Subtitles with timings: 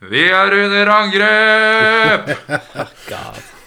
[0.00, 2.30] Vi er under angrep!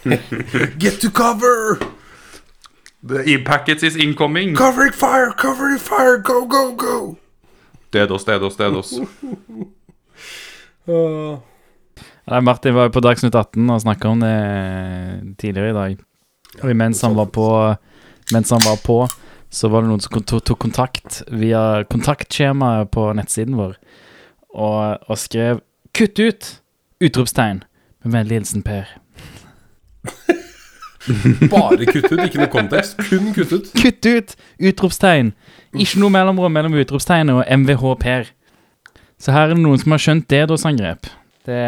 [0.82, 1.78] Get to cover!
[3.08, 4.56] The e-packets is incoming.
[4.56, 7.18] Covering fire, covering fire, go, go, go!
[7.92, 8.98] Dedos, dedos, dedos.
[12.26, 14.38] Nei, Martin var jo på Dagsnytt 18 og snakka om det
[15.38, 16.02] tidligere i dag.
[16.64, 17.76] Og mens han var på
[18.32, 19.04] Mens han var på,
[19.52, 23.76] så var det noen som tok kontakt via kontaktskjemaet på nettsiden vår
[24.54, 25.60] og, og skrev
[25.94, 26.62] 'Kutt ut!'
[27.04, 27.64] Utropstegn.
[28.04, 28.88] Med vennlig hilsen Per.
[31.52, 32.98] Bare kutt ut, ikke noe kontekst.
[33.10, 33.70] Kun kutt ut.
[33.76, 34.36] Kutt ut!
[34.64, 35.34] Utropstegn.
[35.76, 38.32] Ikke noe mellomrom mellom utropstegnet og MVH Per.
[39.20, 41.12] Så her er det noen som har skjønt DDoS-angrep.
[41.48, 41.60] Det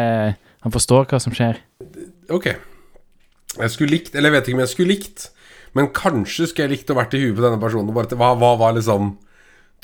[0.66, 1.60] Han forstår hva som skjer.
[2.32, 2.48] Ok.
[3.56, 5.28] Jeg skulle likt, eller jeg vet ikke om jeg skulle likt,
[5.78, 7.92] men kanskje skulle jeg likt å vært i huet på denne personen.
[7.94, 9.12] Bare til, hva, hva var liksom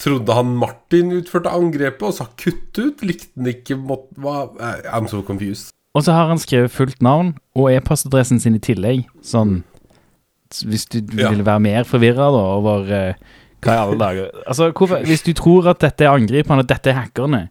[0.02, 3.05] Trodde han Martin utførte angrepet og sa kutt ut?
[3.06, 4.48] Likte han ikke måtte, hva,
[4.91, 5.70] I'm so confused.
[5.95, 9.04] Og så har han skrevet fullt navn og e-postadressen sin i tillegg.
[9.23, 9.63] Sånn
[10.68, 11.30] Hvis du Ja.
[11.30, 13.15] ville være mer forvirra over uh,
[13.63, 16.91] hva i alle dager Altså, hvorfor, Hvis du tror at dette er angriperne, at dette
[16.91, 17.48] er hackerne,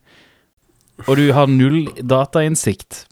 [1.08, 3.06] og du har null datainnsikt,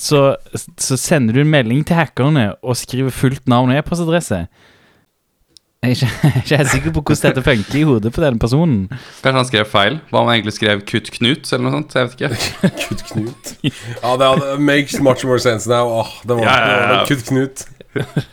[0.00, 0.36] så,
[0.80, 4.46] så sender du en melding til hackerne og skriver fullt navn og e-postadresse.
[5.84, 8.78] Jeg er ikke, ikke helt sikker på hvordan dette funker i hodet på den personen.
[9.20, 9.98] Kanskje han skrev feil?
[10.08, 11.94] Hva om han egentlig skrev 'kutt Knut' eller noe sånt?
[11.94, 12.70] Jeg vet ikke.
[12.86, 13.52] Kutt Knut.
[13.68, 15.92] Ja, det hadde, makes much more sense now.
[16.00, 16.80] Åh, det var, Ja, ja, ja.
[16.80, 17.66] det var Kutt Knut.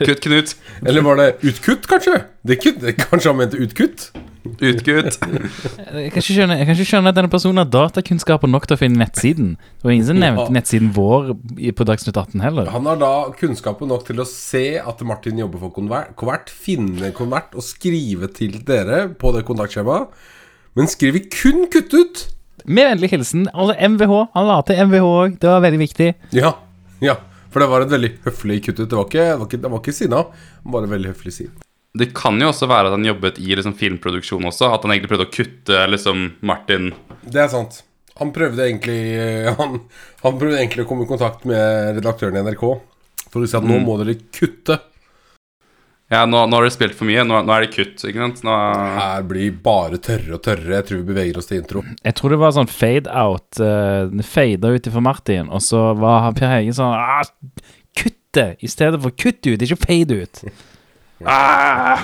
[0.08, 0.56] Kutt Knut.
[0.88, 2.22] Eller var det utkutt, kanskje?
[2.48, 4.12] Det kutt, kanskje han mente utkutt?
[4.42, 5.18] Utgutt.
[5.22, 8.80] Jeg kan, skjønne, jeg kan ikke skjønne at denne personen har datakunnskaper nok til å
[8.82, 9.52] finne nettsiden.
[9.78, 10.56] Det var ingen som nevnte Ja.
[10.58, 11.30] nettsiden vår
[11.78, 12.72] på Dagsnytt 18 heller.
[12.74, 17.54] Han har da kunnskaper nok til å se at Martin jobber for Konvert, finne konvert
[17.54, 20.08] og skrive til dere på det kontaktskjemaet.
[20.76, 22.28] Men skriver kun kutt ut.
[22.66, 24.28] Med vennlig hilsen altså MVH.
[24.34, 25.40] Han la til MVH òg.
[25.42, 26.14] Det var veldig viktig.
[26.34, 26.56] Ja,
[27.02, 27.16] ja.
[27.52, 28.88] For det var et veldig høflig kutt ut.
[28.90, 30.26] Det var ikke, det var ikke, det var ikke sinna,
[30.66, 31.50] bare veldig høflig si.
[31.98, 34.70] Det kan jo også være at han jobbet i liksom, filmproduksjon også.
[34.72, 36.94] At han egentlig prøvde å kutte liksom, Martin
[37.26, 37.82] Det er sant.
[38.20, 39.02] Han prøvde egentlig
[39.58, 39.82] han,
[40.22, 42.64] han prøvde egentlig å komme i kontakt med redaktøren i NRK
[43.32, 44.78] for å si at nå må dere kutte.
[46.12, 47.24] Ja, nå, nå har dere spilt for mye.
[47.24, 48.42] Nå, nå er det kutt, ikke sant?
[48.44, 48.56] Nå,
[48.98, 50.74] Her blir bare tørre og tørre.
[50.74, 51.84] Jeg tror vi beveger oss til intro.
[52.04, 53.48] Jeg tror det var sånn fade out.
[53.56, 57.24] Uh, det fada ut ifra Martin, og så var han Per Hege sånn ah,
[57.96, 58.50] Kutt det!
[58.60, 60.44] I stedet for kutt ut, ikke fade ut.
[61.26, 62.00] Ah!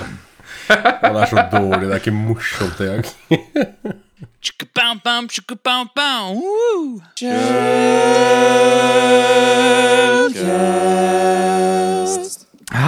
[0.68, 1.88] det er så dårlig.
[1.88, 3.04] Det er ikke morsomt engang.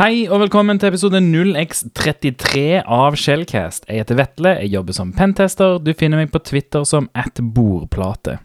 [0.00, 3.88] Hei og velkommen til episode 0x33 av Shellcast.
[3.88, 5.78] Jeg heter Vetle, jeg jobber som pentester.
[5.82, 8.38] Du finner meg på Twitter som atbordplate.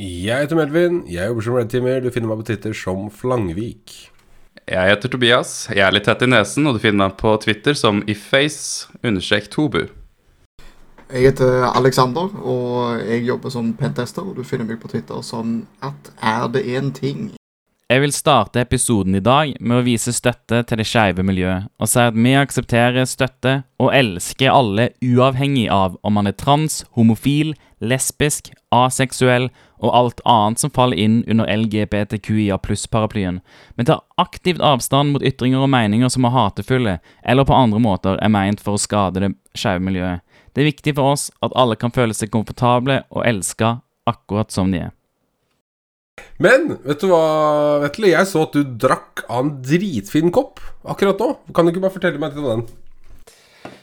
[0.00, 1.02] Jeg heter Melvin.
[1.08, 2.00] Jeg jobber som redteamer.
[2.00, 4.09] Du finner meg på Twitter som Flangvik.
[4.70, 5.48] Jeg heter Tobias.
[5.74, 9.80] Jeg er litt tett i nesen, og du finner meg på Twitter som ifface-tobu.
[11.10, 14.22] Jeg heter Alexander, og jeg jobber som pentester.
[14.22, 17.32] Og du finner meg på Twitter som at er det en ting?
[17.90, 21.90] Jeg vil starte episoden i dag med å vise støtte til det skeive miljøet, og
[21.90, 27.56] si at vi aksepterer støtte og elsker alle uavhengig av om man er trans, homofil,
[27.82, 29.48] lesbisk, aseksuell
[29.80, 33.40] og alt annet som faller inn under LGBTQIA pluss-paraplyen,
[33.74, 38.20] men tar aktivt avstand mot ytringer og meninger som er hatefulle eller på andre måter
[38.20, 40.20] er meint for å skade det skeive miljøet.
[40.52, 43.78] Det er viktig for oss at alle kan føle seg komfortable og elska
[44.10, 44.96] akkurat som de er.
[46.40, 48.12] Men vet du hva, Vetle?
[48.12, 51.30] Jeg så at du drakk av en dritfin kopp akkurat nå.
[51.56, 52.66] Kan du ikke bare fortelle meg litt om den?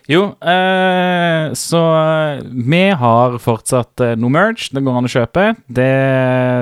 [0.08, 5.50] Jo, eh, så eh, vi har fortsatt eh, noe merch det går an å kjøpe.
[5.68, 5.88] Det,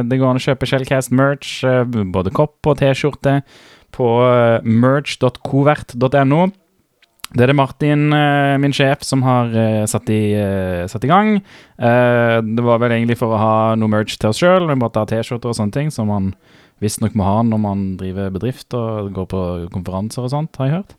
[0.10, 3.40] det går an å kjøpe Shellcast-merch, eh, både kopp og T-skjorte,
[3.94, 6.48] på eh, merch.covert.no.
[7.36, 10.24] Det er det Martin, eh, min sjef, som har eh, satt, i,
[10.90, 11.36] satt i gang.
[11.78, 14.66] Det var vel egentlig for å ha noe merch til oss sjøl.
[14.72, 16.34] Vi måtte ha T-skjorter og sånne ting, som man
[16.82, 19.46] visstnok må ha når man driver bedrift og går på
[19.76, 20.98] konferanser og sånt, har jeg hørt.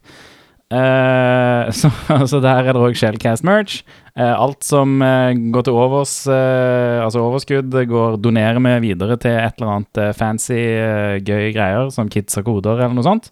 [0.67, 1.91] Eh, så,
[2.27, 3.85] så der er det òg Shellcast-merch.
[4.17, 9.37] Uh, alt som uh, går til overs, eh, altså overskudd, går donerer vi videre til
[9.37, 13.29] et eller annet eh, fancy, eh, gøy greier, som Kids og koder eller noe sånt.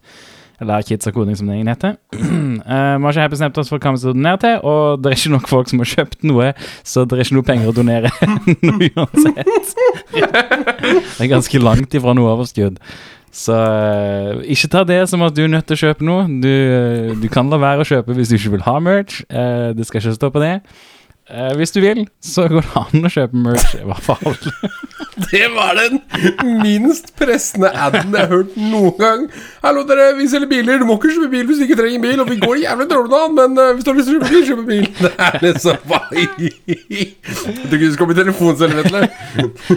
[0.62, 1.96] Eller Kids og koding, som det egentlig heter.
[2.64, 5.10] Eh, vi har ikke helt bestemt oss for hva vi skal donere til, og det
[5.10, 6.46] er ikke nok folk som har kjøpt noe,
[6.86, 8.12] så det er ikke noe penger å donere
[8.94, 9.72] uansett.
[10.14, 12.78] det er ganske langt ifra noe overskudd.
[13.34, 16.26] Så eh, ikke ta det som at du er nødt til å kjøpe noe.
[16.42, 19.24] Du, eh, du kan la være å kjøpe hvis du ikke vil ha merch.
[19.26, 20.54] Eh, det skal ikke stå på det.
[21.30, 24.34] Eh, hvis du vil, så går det an å kjøpe merch, i hvert fall.
[25.14, 26.00] Det var den
[26.58, 29.20] minst pressende aden jeg har hørt noen gang.
[29.62, 30.80] Hallo, dere, vi selger biler.
[30.82, 32.22] Du må ikke kjøpe bil hvis du ikke trenger bil.
[32.24, 34.32] Og vi går jævlig dårlig an, men uh, hvis du har lyst til å kjøpe
[34.32, 34.88] bil, kjøp bil.
[35.04, 35.76] Det er liksom
[36.18, 39.02] Jeg tror ikke du skal bli telefonselger, Vetle.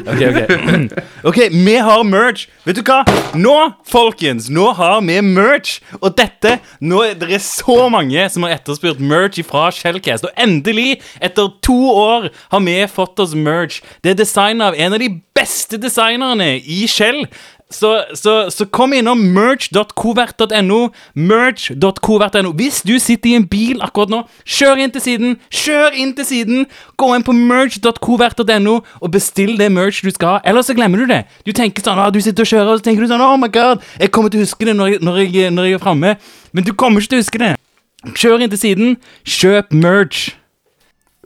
[0.02, 0.90] Ok, ok.
[1.30, 2.48] ok, vi har merch.
[2.66, 3.00] Vet du hva?
[3.38, 3.56] Nå,
[3.88, 5.78] folkens, nå har vi merch.
[6.02, 10.26] Og dette Nå er det så mange som har etterspurt merch fra Shellcast.
[10.26, 10.98] Og endelig,
[11.38, 13.82] etter to år, har vi fått oss merch.
[14.04, 17.28] Det er designet av en av de beste designerne i Shell.
[17.70, 20.78] Så, så, så kom innom merch.covert.no.
[21.14, 22.54] Merch.covert.no.
[22.56, 25.36] Hvis du sitter i en bil akkurat nå, kjør inn til siden.
[25.52, 26.64] Kjør inn til siden.
[26.96, 30.40] Gå inn på merch.covert.no og bestill det merch du skal ha.
[30.48, 31.26] Eller så glemmer du det.
[31.44, 33.52] Du tenker sånn, ah, du sitter og kjører, og så tenker du sånn Oh my
[33.52, 36.18] god, jeg kommer til å huske det når jeg, når jeg, når jeg er framme.
[36.56, 37.56] Men du kommer ikke til å huske det.
[38.16, 39.00] Kjør inn til siden.
[39.28, 40.30] Kjøp merch.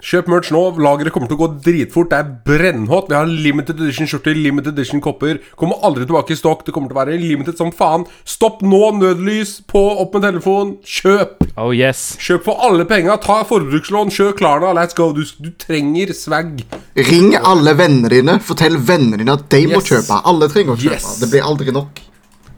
[0.02, 0.62] Kjøp merch nå.
[0.82, 2.10] Lageret kommer til å gå dritfort.
[2.10, 3.10] Det er brennhot.
[3.12, 5.38] Vi har limited edition skjorter, limited edition kopper.
[5.60, 6.66] Kommer aldri tilbake i stokk.
[6.66, 8.08] Det kommer til å være limited som faen.
[8.26, 8.82] Stopp nå!
[8.98, 9.60] Nødlys!
[9.70, 10.74] På, opp med telefon.
[10.82, 11.46] Kjøp!
[11.62, 12.16] Oh yes.
[12.22, 13.20] Kjøp for alle penga.
[13.22, 14.12] Ta forbrukslån.
[14.14, 14.74] Kjør Klarna.
[14.78, 15.12] Let's go.
[15.14, 16.64] Du, du trenger swag.
[16.98, 18.40] Ring alle vennene dine.
[18.44, 20.22] Fortell vennene dine at de må kjøpe.
[20.26, 20.98] Alle trenger å kjøpe.
[20.98, 21.20] Yes.
[21.22, 22.02] Det blir aldri nok.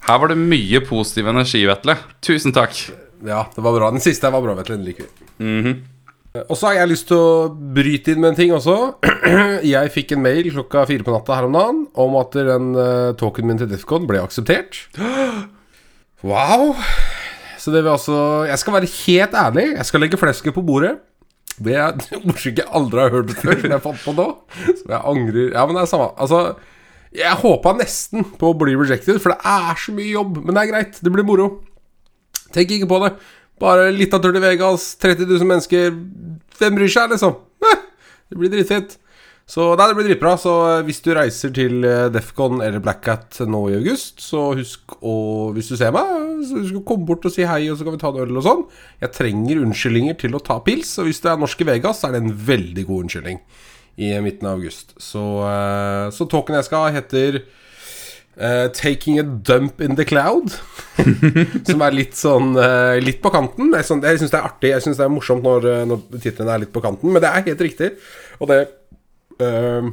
[0.04, 1.96] Her var det mye positiv energi, Vetle.
[2.24, 2.76] Tusen takk.
[3.24, 3.92] Ja, det var bra.
[3.92, 4.80] Den siste var bra, Vetle.
[4.80, 5.74] Den liker vi.
[6.34, 7.46] Og så har jeg lyst til å
[7.76, 8.74] bryte inn med en ting også.
[9.74, 13.12] Jeg fikk en mail klokka fire på natta her om dagen om at den uh,
[13.14, 14.80] tokenen min til Defcon ble akseptert.
[16.24, 16.70] Wow.
[17.60, 18.14] Så det vil altså
[18.48, 19.64] Jeg skal være helt ærlig.
[19.74, 20.94] Jeg skal legge flesket på bordet.
[21.60, 24.26] Det er et ordskikk jeg aldri har hørt før, som jeg fant på nå.
[24.80, 26.08] Som jeg angrer Ja, men det er samme.
[26.16, 26.40] Altså,
[27.12, 30.40] jeg håpa nesten på å bli rejected, for det er så mye jobb.
[30.40, 30.98] Men det er greit.
[31.04, 31.50] Det blir moro.
[32.56, 33.12] Tenk ikke på det.
[33.64, 35.94] Bare litt av tur til Vegas, 30 000 mennesker.
[36.58, 37.38] Hvem bryr seg, liksom?
[38.28, 38.98] Det blir dritfett.
[39.48, 40.34] Så nei, det blir dritbra.
[40.40, 44.50] Så eh, hvis du reiser til eh, Defcon eller Black Cat nå i august, så
[44.56, 45.16] husk å
[45.56, 46.08] Hvis du ser meg,
[46.48, 48.40] så husk å komme bort og si hei, og så kan vi ta en øl
[48.40, 48.64] og sånn.
[49.04, 52.08] Jeg trenger unnskyldninger til å ta pils, og hvis du er norsk i Vegas, så
[52.08, 53.42] er det en veldig god unnskyldning
[54.00, 54.96] i midten av august.
[54.98, 57.44] Så, eh, så talken jeg skal ha, heter
[58.36, 60.60] eh, 'Taking a dump in the cloud'.
[61.68, 63.74] som er litt sånn uh, Litt på kanten.
[63.86, 66.52] Sånn, jeg syns det er artig Jeg synes det er morsomt når, eh, når tittelen
[66.54, 67.94] er litt på kanten, men det er helt riktig.
[68.40, 68.64] Og det
[69.42, 69.92] uh,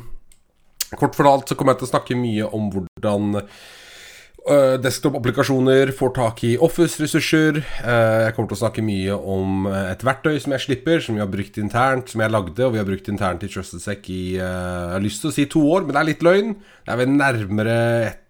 [1.00, 6.42] Kort fortalt så kommer jeg til å snakke mye om hvordan uh, desktop-applikasjoner får tak
[6.44, 7.62] i Office-ressurser.
[7.62, 11.32] Jeg kommer til å snakke mye om et verktøy som jeg slipper, som vi har
[11.32, 15.06] brukt internt, som jeg lagde, og vi har brukt internt i TrustedSec i Jeg har
[15.06, 16.52] lyst til å si to år, men det er litt løgn.
[16.60, 17.80] Det er vel nærmere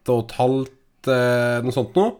[0.01, 2.17] ett og et halvt, eh, noe sånt noe.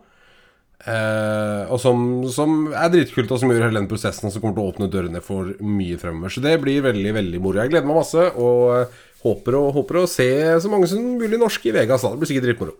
[0.81, 4.66] Eh, og som, som er dritkult, og som gjør hele den prosessen, som kommer til
[4.66, 6.33] å åpne dørene for mye fremover.
[6.33, 7.62] Så det blir veldig veldig moro.
[7.62, 10.30] Jeg gleder meg masse, og eh, håper og håper å se
[10.62, 12.01] så mange som mulig norske i Vegas.
[12.01, 12.13] Da.
[12.13, 12.78] Det blir sikkert dritmoro.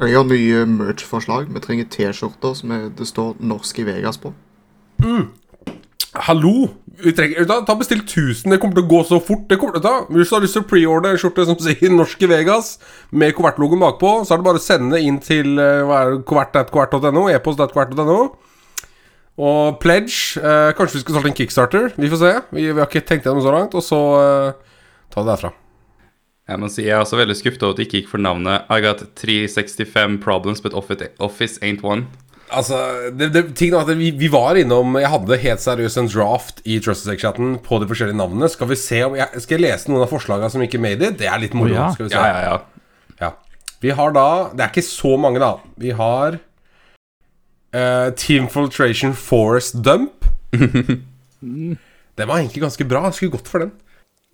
[0.00, 1.50] Jeg har nye merch-forslag.
[1.52, 4.32] Vi trenger T-skjorter som det står 'Norsk i Vegas' på.
[6.12, 6.68] Hallo!
[7.00, 8.50] Vi trenger, ta, ta Bestill 1000.
[8.50, 9.44] Det kommer til å gå så fort.
[9.48, 11.58] Det kommer til å ta Hvis du har lyst til å preordre en skjorte som
[11.62, 12.72] sier 'Norsk i Vegas'
[13.12, 18.18] med Covert-logoen bakpå, så er det bare å sende inn til eh, hva er e-post.covert.no.
[19.38, 20.36] Og pledge.
[20.36, 21.92] Eh, kanskje vi skal starte en kickstarter.
[21.96, 22.32] Vi får se.
[22.50, 23.74] Vi, vi har ikke tenkt gjennom så langt.
[23.78, 24.50] Og så eh,
[25.14, 25.54] ta det derfra.
[26.50, 28.66] Jeg må si jeg er også veldig skuffet over at det ikke gikk for navnet
[28.66, 32.10] I got 365 problems, but office ain't one.
[32.50, 36.08] Altså, det, det, ting er at vi, vi var innom Jeg hadde helt seriøst en
[36.10, 38.48] draft i Trusted-chatten på de forskjellige navnene.
[38.50, 41.18] Skal vi se om jeg, Skal jeg lese noen av forslagene som ikke made it?
[41.20, 41.72] Det er litt moro.
[41.74, 41.90] Ja.
[41.94, 42.18] Skal vi se.
[42.18, 42.86] Ja, ja, ja.
[43.20, 43.30] Ja.
[43.80, 45.52] Vi har da Det er ikke så mange, da.
[45.80, 46.40] Vi har
[47.76, 50.26] uh, Team Filtration Forest Dump.
[51.40, 51.78] den
[52.18, 53.04] var egentlig ganske bra.
[53.08, 53.74] Jeg skulle gått for den.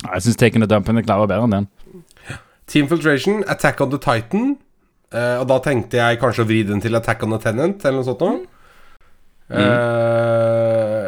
[0.04, 1.68] Jeg syns Taken the Dump in the Cloud var bedre enn den.
[2.66, 4.56] Team Filtration, Attack on the Titan.
[5.14, 8.00] Eh, og da tenkte jeg kanskje å vri den til Attack on the Tenant, eller
[8.00, 8.42] noe sånt noe.
[9.46, 9.62] Mm.
[9.62, 11.06] Uh,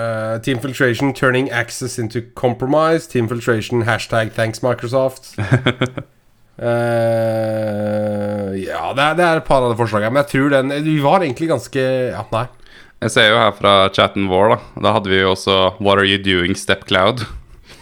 [0.00, 3.06] uh, Team Filtration, Turning Access into Compromise.
[3.10, 5.34] Team Filtration, hashtag thanks Microsoft.
[8.54, 10.12] Ja, det er, det er et par av de forslagene.
[10.14, 12.44] Men jeg tror den Vi var egentlig ganske Ja, nei.
[13.02, 14.82] Jeg ser jo her fra chatten vår, da.
[14.86, 16.86] Da hadde vi jo også What are you doing, Step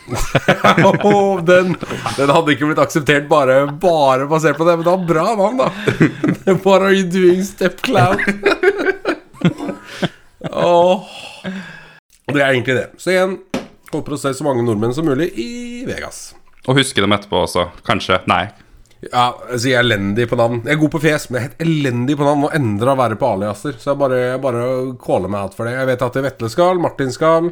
[1.46, 1.76] Den,
[2.16, 5.62] den hadde ikke blitt akseptert bare, bare basert på det, men det var bra navn,
[5.62, 5.68] da.
[6.64, 8.20] What are you doing, Step Cloud?
[10.50, 11.06] oh.
[12.26, 12.86] Det er egentlig det.
[12.98, 13.38] Så igjen,
[13.92, 15.50] håper å se så mange nordmenn som mulig i
[15.88, 16.32] Vegas.
[16.66, 17.68] Og huske dem etterpå også.
[17.86, 18.20] Kanskje.
[18.30, 18.44] Nei.
[19.02, 20.60] Ja, altså jeg er elendig på navn.
[20.62, 22.46] Jeg er god på fjes, men jeg er helt elendig på navn.
[22.46, 23.74] Og å verre på aliaser.
[23.82, 24.66] Så jeg bare, jeg bare
[25.02, 25.74] caller meg out for det.
[25.74, 27.50] Jeg vet at Vetle skal, Martin skal.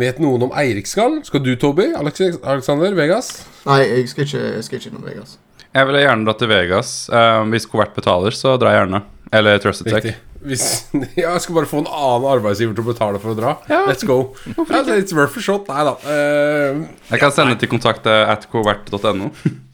[0.00, 1.18] Vet noen om Eirik skal?
[1.26, 1.90] Skal du, Toby?
[1.98, 2.94] Alex Alexander?
[2.96, 3.30] Vegas?
[3.66, 5.36] Nei, jeg skal ikke, jeg skal ikke innom Vegas.
[5.70, 6.90] Jeg ville gjerne dratt til Vegas.
[7.12, 9.02] Eh, hvis Covert betaler, så drar jeg gjerne.
[9.36, 10.16] Eller Trusted Tech.
[10.40, 10.64] Hvis,
[11.20, 13.56] ja, jeg skal bare få en annen arbeidsgiver til å betale for å dra.
[13.90, 14.32] Let's go.
[14.56, 15.68] Ja, it's worth a shot.
[15.68, 15.96] Nei da.
[16.00, 19.34] Uh, Jeg kan sende til kontakt at covert.no.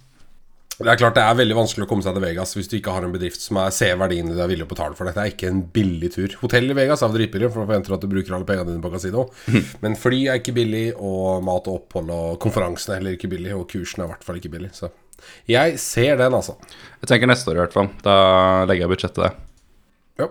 [0.84, 2.92] det er klart det er veldig vanskelig å komme seg til Vegas hvis du ikke
[2.92, 5.08] har en bedrift som er, ser verdien du er villig å betale for.
[5.08, 6.34] Dette er ikke en billig tur.
[6.42, 8.84] Hotell i Vegas er dritbillig, for da forventer du at du bruker alle pengene dine
[8.84, 9.24] på kasino.
[9.84, 13.54] Men fly er ikke billig, og mat og opphold og konferansene er heller ikke billig,
[13.56, 14.74] og kursen er i hvert fall ikke billig.
[14.76, 14.92] Så
[15.48, 16.58] jeg ser den, altså.
[17.00, 17.90] Jeg tenker neste år i hvert fall.
[18.04, 18.16] Da
[18.68, 19.42] legger jeg budsjettet der.
[20.20, 20.30] Ja.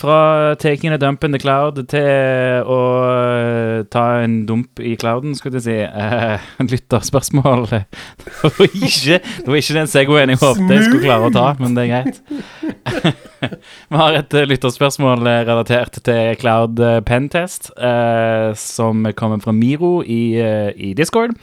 [0.00, 2.78] Fra taking a dump in the cloud til å
[3.12, 5.78] eh, ta en dump i clouden, skulle jeg si.
[5.84, 7.68] Eh, lytterspørsmål.
[7.72, 11.44] Det var ikke, det var ikke den Segwayen jeg håpet jeg skulle klare å ta,
[11.60, 12.22] men det er greit.
[13.90, 20.00] Vi har et eh, lytterspørsmål eh, relatert til Cloud Pentest, eh, som kommer fra Miro
[20.02, 20.22] i,
[20.76, 21.36] i Discord.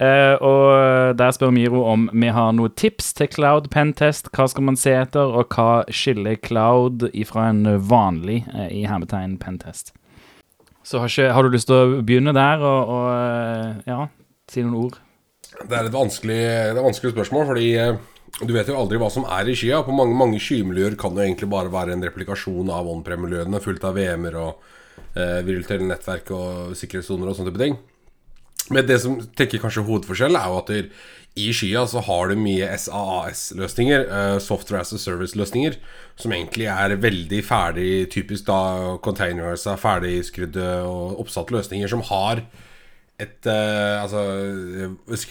[0.00, 4.30] Eh, og der spør Miro om vi har noen tips til Cloud Pentest.
[4.32, 9.36] Hva skal man se etter, og hva skiller Cloud ifra en vanlig uh, i hermetegn
[9.42, 9.92] Pentest?
[10.86, 14.06] Så har, ikke, har du lyst til å begynne der og, og eh, ja,
[14.48, 14.96] si noen ord?
[15.60, 16.40] Det er et vanskelig,
[16.72, 18.00] er vanskelig spørsmål, fordi uh,
[18.40, 19.82] du vet jo aldri hva som er i skya.
[19.84, 23.98] På mange, mange skymiljøer kan det egentlig bare være en replikasjon av on-prem-miljøene, fullt av
[23.98, 24.62] VM-er og
[25.18, 27.76] eh, virtuelle nettverk og sikkerhetssoner og sånne type ting.
[28.70, 30.90] Men det som tenker kanskje hovedforskjell, er jo at der,
[31.38, 35.76] i skya så har du mye SaaS-løsninger, uh, Software as a Service-løsninger,
[36.18, 42.42] som egentlig er veldig ferdig, typisk da containers er ferdigskrudde og oppsatte løsninger som har
[43.20, 44.24] et uh, Altså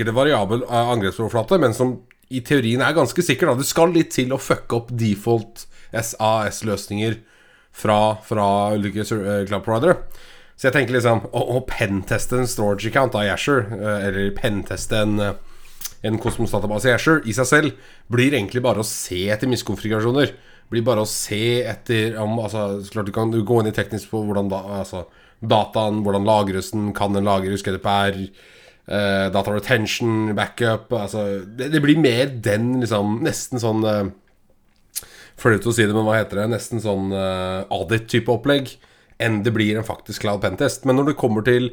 [0.05, 1.97] en variabel eh, angrepsoverflate, men som
[2.29, 3.49] i teorien er ganske sikker.
[3.49, 3.57] Da.
[3.57, 7.17] Det skal litt til å fucke opp default SAS-løsninger
[7.73, 9.97] fra, fra ulike eh, cloud providere.
[10.59, 15.05] Så jeg tenker liksom å, å penteste en storage account av Azure, eh, eller penteste
[15.05, 15.37] en eh,
[16.01, 20.31] en kosmosdatabase i Azure i seg selv blir egentlig bare å se etter miskonfigurasjoner.
[20.69, 24.11] Blir bare å se etter om altså, så klart Du kan gå inn i teknisk
[24.11, 25.07] på hvordan da, altså,
[25.41, 28.19] dataen, hvordan lagres den, kan den lagres, GDPR,
[28.87, 34.05] eh, data retention, backup altså, det, det blir mer den liksom Nesten sånn eh,
[35.39, 36.49] Flaut å si det, men hva heter det?
[36.51, 38.75] Nesten sånn eh, audit-type opplegg
[39.19, 40.85] enn det blir en faktisk cloud pentest.
[40.87, 41.71] Men når det kommer til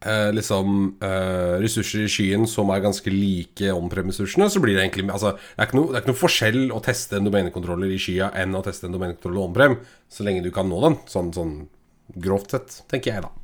[0.00, 5.08] eh, liksom eh, ressurser i skyen som er ganske like on-prem-ressursene, så blir det egentlig
[5.12, 8.32] altså, det, er noe, det er ikke noe forskjell å teste en domenekontroller i skya
[8.40, 9.76] enn å teste en domenekontroller on-prem,
[10.08, 10.98] så lenge du kan nå den.
[11.10, 11.60] Sånn, sånn
[12.16, 13.34] grovt sett, tenker jeg, da.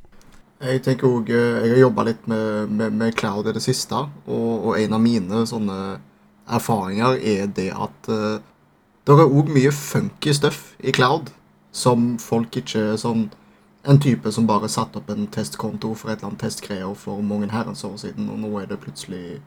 [0.65, 4.05] Jeg tenker også, eh, jeg har jobba litt med, med, med cloud i det siste,
[4.25, 5.79] og, og en av mine sånne
[6.45, 8.37] erfaringer er det at uh,
[9.05, 11.31] det er òg mye funky stuff i cloud
[11.75, 13.31] som folk ikke sånn
[13.85, 17.51] En type som bare satte opp en testkonto for et eller annet testgreier for mange
[17.51, 19.43] herrens år siden, og nå er det plutselig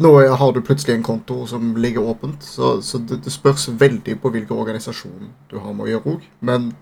[0.00, 4.20] Nå har du plutselig en konto som ligger åpent, så, så det, det spørs veldig
[4.20, 6.20] på hvilken organisasjon du har med å gjøre òg.
[6.40, 6.72] Men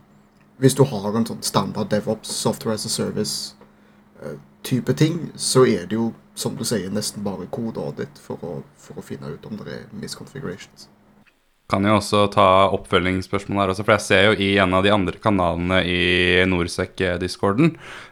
[0.58, 5.94] hvis du har en sånn standard DevOps, software as a service-type ting, så er det
[5.98, 9.86] jo, som du sier, nesten bare kodeaudit for for å finne ut om det er
[9.94, 10.88] misconfigurations.
[11.70, 14.90] Kan jo også ta oppfølgingsspørsmål her også, for jeg ser jo i en av de
[14.92, 17.70] andre kanalene i Norsec-discorden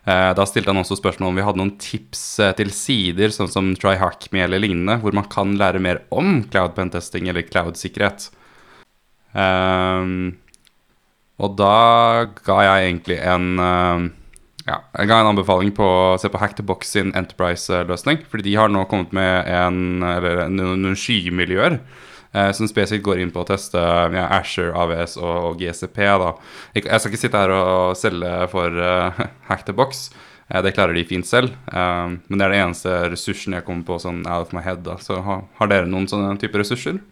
[0.08, 3.50] eh, Da stilte han også spørsmål om vi hadde noen tips eh, til sider, sånn
[3.52, 8.30] som TryHackMe eller lignende, hvor man kan lære mer om cloud pentesting eller cloud-sikkerhet.
[9.36, 10.38] Um,
[11.36, 11.76] og da
[12.44, 14.08] ga jeg egentlig en um,
[14.64, 18.22] ja, jeg ga en anbefaling på å se på Hack the Box sin Enterprise-løsning.
[18.30, 21.80] Fordi de har nå kommet med en, eller noen, skymiljøer
[22.32, 25.98] som spesifikt går inn på å teste ja, Asher, AVS og, og GCP.
[26.22, 26.30] Da.
[26.78, 30.06] Jeg, skal ikke sitte her og selge for uh, the box.
[30.48, 31.52] det klarer de fint selv.
[31.68, 34.80] Eh, men det er det eneste ressursen jeg kommer på sånn out of my head.
[34.88, 34.96] Da.
[34.96, 37.02] Så ha, har dere noen sånne type ressurser?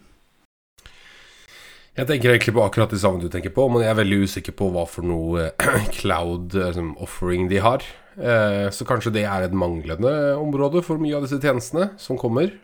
[1.99, 4.55] Jeg tenker egentlig på akkurat det samme du tenker på, men jeg er veldig usikker
[4.57, 7.85] på hva for noe eh, cloud eh, som offering de har.
[8.15, 12.55] Eh, så kanskje det er et manglende område for mye av disse tjenestene som kommer.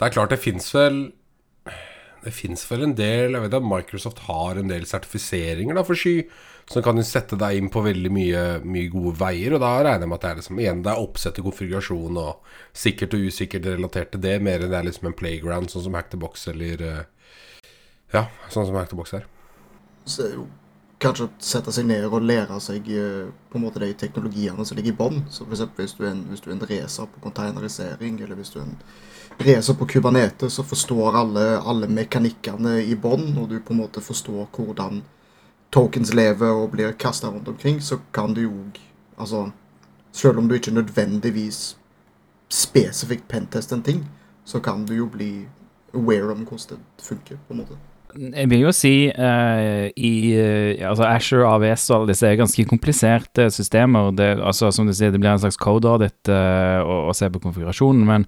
[0.00, 1.10] Det er klart det fins vel
[2.24, 5.98] Det fins vel en del Jeg vet at Microsoft har en del sertifiseringer da for
[5.98, 6.22] sky,
[6.70, 9.56] som kan jo sette deg inn på veldig mye, mye gode veier.
[9.56, 12.20] Og da regner jeg med at det er liksom igjen det er oppsett til konfigurasjon
[12.20, 12.52] og
[12.84, 15.98] sikkert og usikkert relatert til det, mer enn det er liksom en playground, sånn som
[15.98, 17.02] Hack the Box eller eh,
[18.14, 19.26] Ja, sånn som Hack the Box er.
[20.04, 20.46] Så er jo
[21.00, 24.78] kanskje å sette seg ned og lære seg eh, på en måte de teknologiene som
[24.78, 25.22] ligger i bånn.
[25.26, 28.78] Eksempel hvis du hvis du er en racer på containerisering, eller hvis du er en
[29.40, 34.02] racer på Kubernetes, så forstår alle, alle mekanikkene i bånn, og du på en måte
[34.04, 35.02] forstår hvordan
[35.74, 38.54] tokens lever og blir kasta rundt omkring, så kan du jo
[39.20, 39.50] Altså,
[40.12, 41.76] selv om du ikke nødvendigvis
[42.48, 43.98] spesifikt pentester en ting,
[44.44, 45.44] så kan du jo bli
[45.94, 47.76] aware om hvordan det funker, på en måte.
[48.16, 52.64] Jeg vil jo si uh, i uh, altså Asher AVS og alle disse er ganske
[52.64, 54.10] kompliserte systemer.
[54.10, 57.30] Det, altså Som du sier, det blir en slags code audit uh, å, å se
[57.30, 58.26] på konfigurasjonen, men,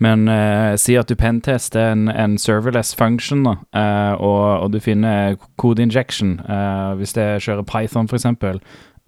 [0.00, 4.80] men eh, si at du pentester en, en serverless function, da, eh, og, og du
[4.80, 6.38] finner code injection.
[6.40, 8.26] eh, hvis det kjører Python, f.eks.,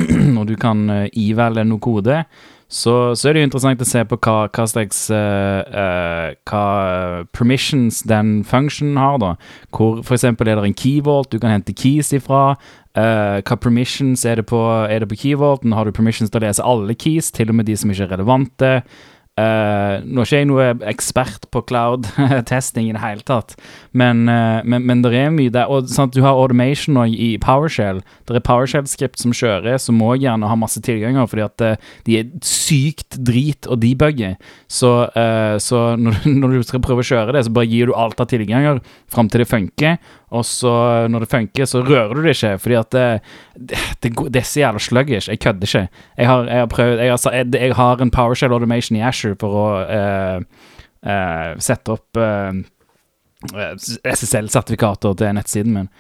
[0.39, 2.23] og du kan uh, ivelge noe kode,
[2.73, 6.63] så, så er det jo interessant å se på hva, hva slags eh, eh, Hva
[7.37, 9.35] permissions den functionen har, da.
[9.77, 12.55] Hvor eksempel er det en key vault du kan hente keys ifra.
[12.97, 15.77] Uh, hva permissions er det på, er det på key vaulten?
[15.77, 18.15] Har du permissions til å lese alle keys, til og med de som ikke er
[18.17, 18.73] relevante?
[19.41, 23.55] Eh, nå er ikke jeg noe ekspert på cloud-testing i det hele tatt,
[23.97, 25.73] men, uh, men, men det er mye der.
[25.73, 28.03] Og sant, du har automation nå i PowerShell.
[28.29, 32.19] Det er PowerShell-skript som kjører, som òg gjerne har masse tilganger, fordi at uh, de
[32.21, 34.35] er sykt drit å debugge.
[34.69, 34.93] Så,
[35.65, 38.29] så når, når du skal prøve å kjøre det, så bare gir du alt av
[38.29, 39.97] tilganger fram til det funker.
[40.33, 40.73] Og så,
[41.13, 43.07] når det funker, så rører du det ikke, fordi at det,
[43.55, 45.29] det, det, det er så jævla sluggish.
[45.29, 45.89] Jeg kødder ikke.
[46.19, 49.59] Jeg har, jeg har prøvd jeg har, jeg, har en PowerShell automation i Asher for
[49.61, 50.69] å uh,
[51.05, 52.53] uh, sette opp uh,
[53.53, 55.93] SSL-sertifikater til nettsiden min.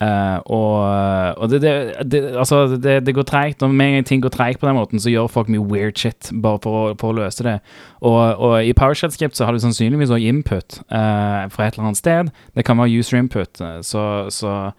[0.00, 1.72] Eh, og og det, det,
[2.12, 5.00] det, altså, det, går treigt, og med en gang ting går treigt på den måten,
[5.02, 7.58] så gjør folk mye weird shit bare for, å- for å løse det.
[8.00, 11.90] Og, og i PowerShell Script så har du sannsynligvis også input uh, fra et eller
[11.90, 12.32] annet sted.
[12.56, 14.72] Det kan være user input, eh, så, så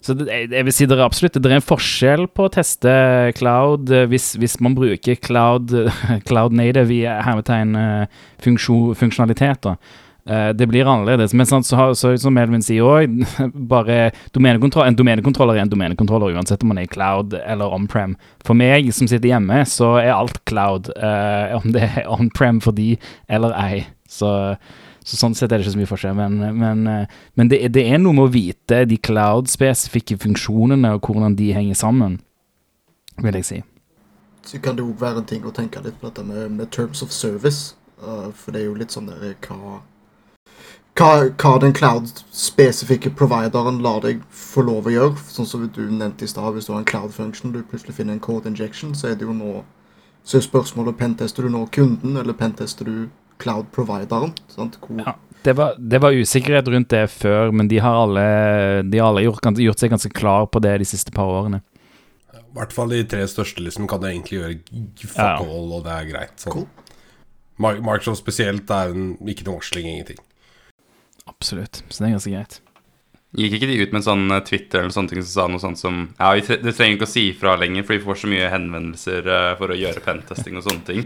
[0.00, 2.88] så jeg- vil si det er absolutt Det er en forskjell på å teste
[3.36, 5.74] cloud hvis, hvis man bruker cloud,
[6.30, 8.06] cloud native i hermetegn eh,
[8.40, 9.60] funksjonalitet.
[9.66, 9.74] da.
[10.26, 11.32] Eh, Det blir annerledes.
[11.34, 13.14] Men sånn, så, så som Elvin sier òg,
[13.72, 18.16] bare domenekontroll, en domenekontroller er en domenekontroller uansett om man er i cloud eller on-prem.
[18.46, 22.76] For meg som sitter hjemme, så er alt cloud, Uh, om det er on-prem for
[22.76, 22.92] de
[23.30, 23.86] eller ei.
[24.10, 24.28] Så,
[25.06, 26.16] så sånn sett er det ikke så mye forskjell.
[26.18, 31.08] Men, men, uh, men det, det er noe med å vite de cloud-spesifikke funksjonene og
[31.08, 32.18] hvordan de henger sammen,
[33.24, 33.60] vil jeg si.
[34.46, 37.02] Så kan det jo være en ting å tenke litt på dette med, med terms
[37.06, 37.74] of service.
[38.00, 39.80] Uh, for det er jo litt sånn der hva,
[40.98, 45.16] hva, hva den cloud-spesifikke provideren lar deg få lov å gjøre.
[45.30, 48.16] Sånn som du nevnte i stad, hvis du har en cloud function du plutselig finner
[48.16, 49.62] en code injection, så er det jo nå
[50.22, 53.08] Så er spørsmålet pentester du nå kunden, eller pentester du
[53.40, 54.34] cloud-provideren?
[54.52, 54.76] Sant?
[54.82, 55.14] Hvor, Ja.
[55.42, 58.24] Det var, det var usikkerhet rundt det før, men de har alle,
[58.84, 61.62] de har alle gjort, gjort seg ganske klar på det de siste par årene.
[62.34, 64.58] I hvert fall de tre største liksom kan det egentlig gjøre
[65.06, 65.38] fuck Ja.
[65.40, 66.36] all, og det er greit.
[66.36, 66.52] Sånn.
[66.52, 66.68] Cool.
[67.80, 70.20] Microsoft spesielt er en, ikke noe varsling, ingenting.
[71.28, 71.82] Absolutt.
[71.88, 72.60] Så det er ganske greit.
[73.38, 75.62] Gikk ikke de ut med en sånn eh, Twitter eller sånne ting som sa noe
[75.62, 78.22] sånt som Ja, vi tre det trenger ikke å si ifra lenger, for vi får
[78.22, 81.04] så mye henvendelser uh, for å gjøre pentesting og sånne ting.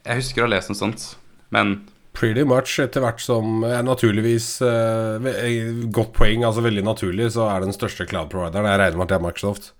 [0.00, 1.12] Jeg husker å ha lest noe sånt,
[1.54, 1.78] men
[2.16, 7.50] Pretty much etter hvert som ja, Naturligvis uh, eh, Godt poeng, altså veldig naturlig, så
[7.52, 9.74] er den største cloud-provideren Jeg regner med at det er Microsoft.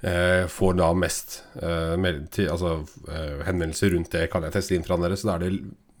[0.00, 2.70] Uh, får da mest eh, til, altså,
[3.12, 4.30] eh, henvendelser rundt det.
[4.32, 5.18] Kan jeg teste inn fra dere?
[5.20, 5.50] Så da er det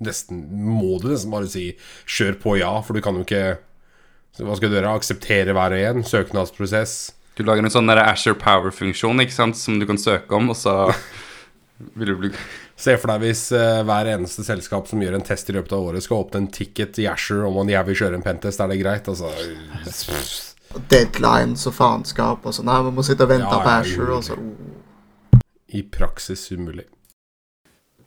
[0.00, 1.72] nesten Må du nesten bare si
[2.06, 3.58] 'kjør på, ja', for du kan jo ikke
[4.40, 4.94] Hva skal du gjøre?
[4.96, 6.04] Akseptere hver og en?
[6.06, 7.12] Søknadsprosess?
[7.40, 10.58] du lager en sånn der Asher Power-funksjon ikke sant, som du kan søke om, og
[10.58, 10.90] så
[11.98, 12.34] vil du bli
[12.80, 15.90] Se for deg hvis uh, hver eneste selskap som gjør en test i løpet av
[15.90, 18.72] året, skal åpne en ticket i Asher om man jeg vil kjøre en pentest, er
[18.72, 19.10] det greit?
[19.10, 19.28] Altså
[20.92, 22.70] deadlines og faenskap og sånn.
[22.70, 24.38] Nei, vi må sitte og vente Ja, på Asher, og så.
[25.76, 26.86] I praksis umulig.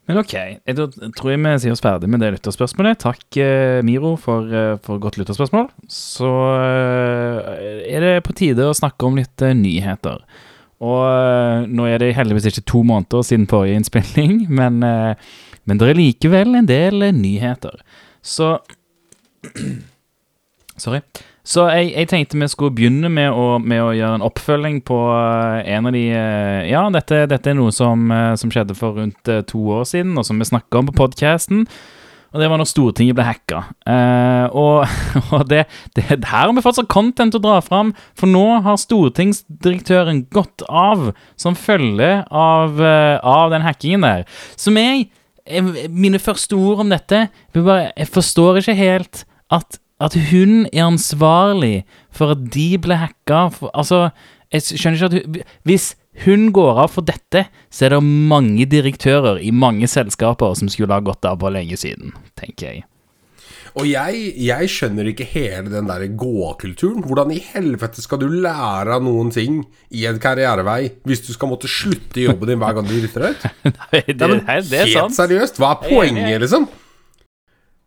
[0.09, 0.33] Men ok,
[0.67, 0.85] da
[1.15, 2.99] tror jeg vi sier oss ferdig med det lytterspørsmålet.
[3.05, 5.69] Takk, eh, Miro, for, eh, for godt lytterspørsmål.
[5.87, 10.19] Så eh, er det på tide å snakke om litt nyheter.
[10.83, 16.01] Og nå er det heldigvis ikke to måneder siden forrige innspilling, men, men det er
[16.01, 17.79] likevel en del nyheter.
[18.19, 18.57] Så
[20.83, 20.99] Sorry.
[21.43, 24.99] Så jeg, jeg tenkte vi skulle begynne med å, med å gjøre en oppfølging på
[25.11, 28.95] eh, en av de eh, Ja, dette, dette er noe som, eh, som skjedde for
[28.95, 31.65] rundt to år siden, og som vi snakka om på podkasten.
[32.33, 33.59] Og det var når Stortinget ble hacka.
[33.91, 34.87] Eh, og
[35.35, 35.65] og det,
[35.99, 41.09] det, her har vi fortsatt content å dra fram, for nå har stortingsdirektøren gått av
[41.35, 44.25] som følge av, av den hackingen der.
[44.55, 45.09] Som jeg,
[45.91, 51.83] Mine første ord om dette bare, jeg forstår ikke helt at, at hun er ansvarlig
[52.13, 53.47] for at de ble hacka.
[53.55, 54.09] For, altså,
[54.53, 55.93] jeg skjønner ikke at hun Hvis
[56.25, 60.93] hun går av for dette, så er det mange direktører i mange selskaper som skulle
[60.93, 62.83] ha gått av for lenge siden, tenker jeg.
[63.73, 67.01] Og jeg, jeg skjønner ikke hele den der gåkulturen.
[67.01, 71.49] Hvordan i helvete skal du lære av noen ting i en karrierevei hvis du skal
[71.49, 73.47] måtte slutte i jobben din hver gang du rytter deg ut?
[73.95, 75.17] det, det, det er helt sant.
[75.17, 76.69] seriøst, hva er poenget, liksom?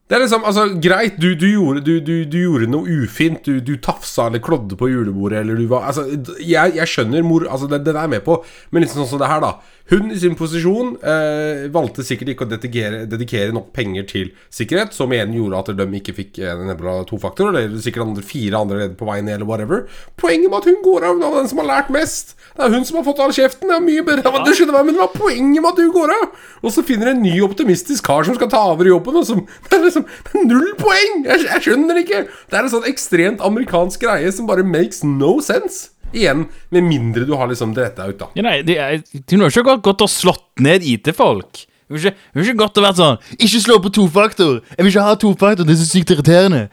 [0.07, 3.41] Det er liksom, altså, greit, du, du, gjorde, du, du, du gjorde noe ufint.
[3.43, 6.05] Du, du tafsa eller klodde på julebordet, eller du var Altså,
[6.39, 8.39] jeg, jeg skjønner mor Altså, det, det er jeg med på,
[8.71, 9.57] men liksom sånn som det her, da.
[9.91, 14.95] Hun i sin posisjon eh, valgte sikkert ikke å dedikere, dedikere nok penger til sikkerhet,
[14.95, 18.81] som igjen gjorde at de ikke fikk en nebla tofaktor, eller sikkert andre, fire andre
[18.81, 19.85] ledd på vei ned, eller whatever.
[20.19, 22.35] Poenget med at hun går av, er den som har lært mest.
[22.57, 23.71] Det er hun som har fått all kjeften.
[23.71, 26.15] Det er mye bedre Du skjønner hva, men hva er poenget med at du går
[26.17, 26.27] av?
[26.67, 29.87] Og så finner en ny optimistisk kar som skal ta over jobben, og som er
[29.97, 31.21] liksom det er null poeng!
[31.27, 32.23] Jeg, jeg skjønner det ikke.
[32.51, 35.91] Det er en sånn ekstremt amerikansk greie som bare makes no sense.
[36.15, 38.29] Igjen, med mindre du har liksom dretta ut, da.
[38.39, 39.01] Ja, nei, det er,
[39.33, 41.67] Hun har ikke gått, gått og slått ned IT-folk.
[41.91, 44.57] Hun har ikke, ikke gått og vært sånn Ikke slå på tofaktor!
[44.75, 46.67] Jeg vil ikke ha tofaktor, det er så sykt irriterende.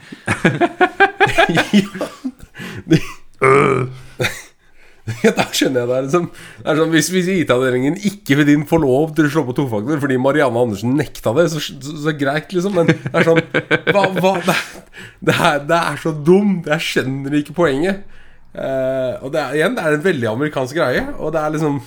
[4.12, 4.12] Ja,
[5.37, 5.97] da skjønner jeg det.
[6.05, 6.25] Liksom,
[6.63, 9.55] det er sånn, hvis hvis IT-avdelingen ikke vil din få lov til å slå på
[9.57, 12.77] tofaktor fordi Marianne Andersen nekta det, så, så, så greit, liksom.
[12.79, 13.41] Men det er sånn
[13.91, 14.85] hva, hva, det, er-
[15.27, 16.69] det, er, det er så dumt.
[16.71, 18.05] Jeg skjønner ikke poenget.
[18.53, 21.79] Uh, og det er, igjen, det er en veldig amerikansk greie, og det er liksom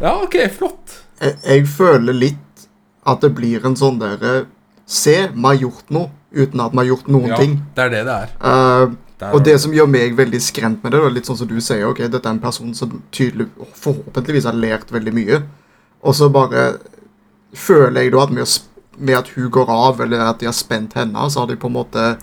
[0.00, 1.00] Ja, ok, flott.
[1.20, 2.68] Jeg, jeg føler litt
[3.04, 4.44] at det blir en sånn derre
[4.86, 7.54] Se, vi har gjort noe uten at vi har gjort noen Ja, ting.
[7.76, 8.32] det er det det er.
[8.44, 8.94] Der
[9.32, 11.86] og det som gjør meg veldig skremt med det, da, litt sånn som du sier,
[11.88, 13.48] ok, dette er en person som tydelig,
[13.80, 15.40] forhåpentligvis har lært veldig mye,
[16.04, 16.74] og så bare
[17.56, 18.56] føler jeg da at med,
[18.98, 21.70] med at hun går av, eller at de har spent henne, så har de på
[21.70, 22.14] en måte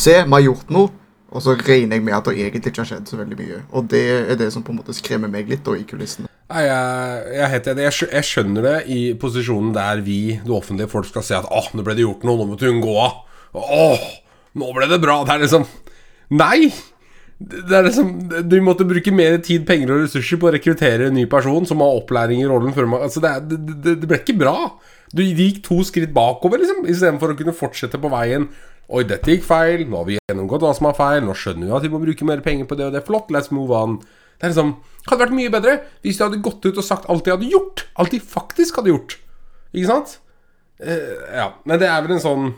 [0.00, 0.88] Se, vi har gjort noe,
[1.30, 3.58] og så regner jeg med at det egentlig ikke har skjedd så veldig mye.
[3.76, 6.30] Og det er det som på en måte skremmer meg litt da, i kulissene.
[6.50, 10.90] Nei, jeg, jeg, er helt jeg, jeg skjønner det i posisjonen der vi, det offentlige
[10.90, 13.20] folk, skal se at åh, nå ble det gjort noe, nå måtte hun gå av.
[13.60, 14.08] Åh,
[14.58, 15.20] nå ble det bra.
[15.26, 15.68] Det er liksom
[16.30, 16.70] Nei!
[17.40, 18.10] Det er liksom
[18.50, 21.80] Du måtte bruke mer tid, penger og ressurser på å rekruttere en ny person som
[21.80, 24.56] har opplæring i rollen før man Altså, det, det, det ble ikke bra.
[25.16, 28.44] Du gikk to skritt bakover, liksom, istedenfor å kunne fortsette på veien.
[28.90, 29.86] Oi, dette gikk feil.
[29.88, 31.24] Nå har vi gjennomgått hva som er feil.
[31.24, 33.04] Nå skjønner vi at vi må bruke mer penger på det og det.
[33.06, 34.00] Flott, let's move on.
[34.36, 37.24] Det er liksom Hadde vært mye bedre hvis de hadde gått ut og sagt alt
[37.24, 37.86] de hadde gjort.
[37.96, 39.16] Alt de faktisk hadde gjort.
[39.72, 40.18] Ikke sant?
[40.76, 41.46] Uh, ja.
[41.64, 42.50] Men det er vel en sånn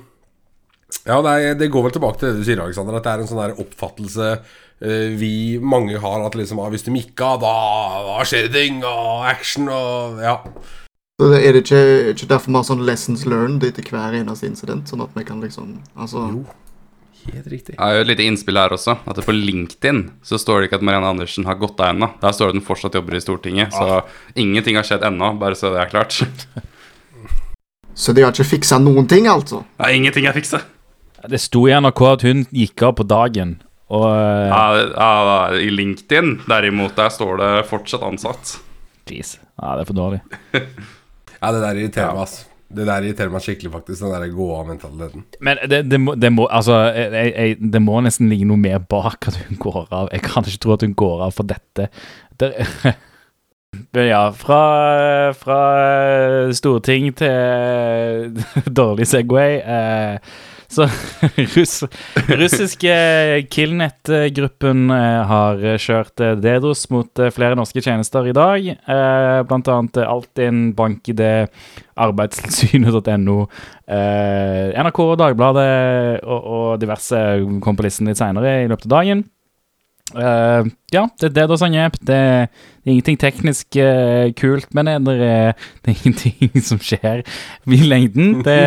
[1.07, 2.98] Ja, det, er, det går vel tilbake til det du sier, Alexander.
[2.98, 6.24] At det er en sånn der oppfattelse eh, vi mange har.
[6.26, 7.57] At liksom ah, hvis de ikke da,
[8.09, 10.38] da skjer det ting, og action og Ja.
[11.20, 11.83] Så det er det ikke,
[12.14, 15.42] ikke derfor vi har sånn lessons learned etter hver eneste incident, sånn at vi kan
[15.44, 16.42] liksom Altså Jo.
[17.22, 17.76] Helt riktig.
[17.76, 18.96] Jeg har jo et lite innspill her også.
[19.07, 22.09] At På LinkedIn så står det ikke at Marianne Andersen har gått av ennå.
[22.18, 23.76] Der står det at hun fortsatt jobber i Stortinget.
[23.76, 24.00] Så
[24.35, 26.18] ingenting har skjedd ennå, bare så det er klart.
[27.94, 29.62] Så de har ikke fiksa noen ting, altså?
[29.78, 30.62] Ja, ingenting er fiksa.
[31.31, 33.57] Det sto i NRK at hun gikk av på dagen,
[33.93, 34.65] og eh, Ja,
[34.97, 38.57] ja, I LinkedIn derimot, der står det fortsatt ansatt.
[39.11, 39.37] Jeez.
[39.61, 40.23] Ja, det er for dårlig.
[41.43, 42.45] Ja, det der irriterer meg, ass.
[42.71, 44.05] Det der irriterer meg skikkelig, faktisk.
[44.05, 45.25] Den der gå av-mentaliteten.
[45.43, 48.79] Men det, det, må, det må Altså, jeg, jeg, det må nesten ligge noe mer
[48.79, 50.07] bak at hun går av.
[50.15, 51.89] Jeg kan ikke tro at hun går av for dette.
[52.39, 52.55] Der,
[53.97, 54.63] men ja, fra,
[55.35, 55.59] fra
[56.55, 58.31] storting til
[58.81, 59.59] dårlig Segway.
[59.67, 60.39] Eh,
[60.73, 60.87] så
[61.57, 61.83] russ,
[62.29, 62.95] russiske
[63.53, 68.69] Killnet-gruppen eh, har kjørt eh, DDoS mot eh, flere norske tjenester i dag.
[68.73, 71.23] Eh, blant annet eh, Altinn, BankID,
[72.03, 73.39] Arbeidstilsynet.no,
[73.87, 75.69] eh, NRK Dagbladet
[76.25, 77.23] og, og diverse
[77.65, 79.25] kom på listen litt seinere i løpet av dagen.
[80.14, 81.46] Eh, ja, det er.
[81.48, 84.96] Det, det er ingenting teknisk uh, kult med det.
[85.07, 87.22] Det er, det er ingenting som skjer
[87.64, 88.42] i lengden.
[88.44, 88.59] Det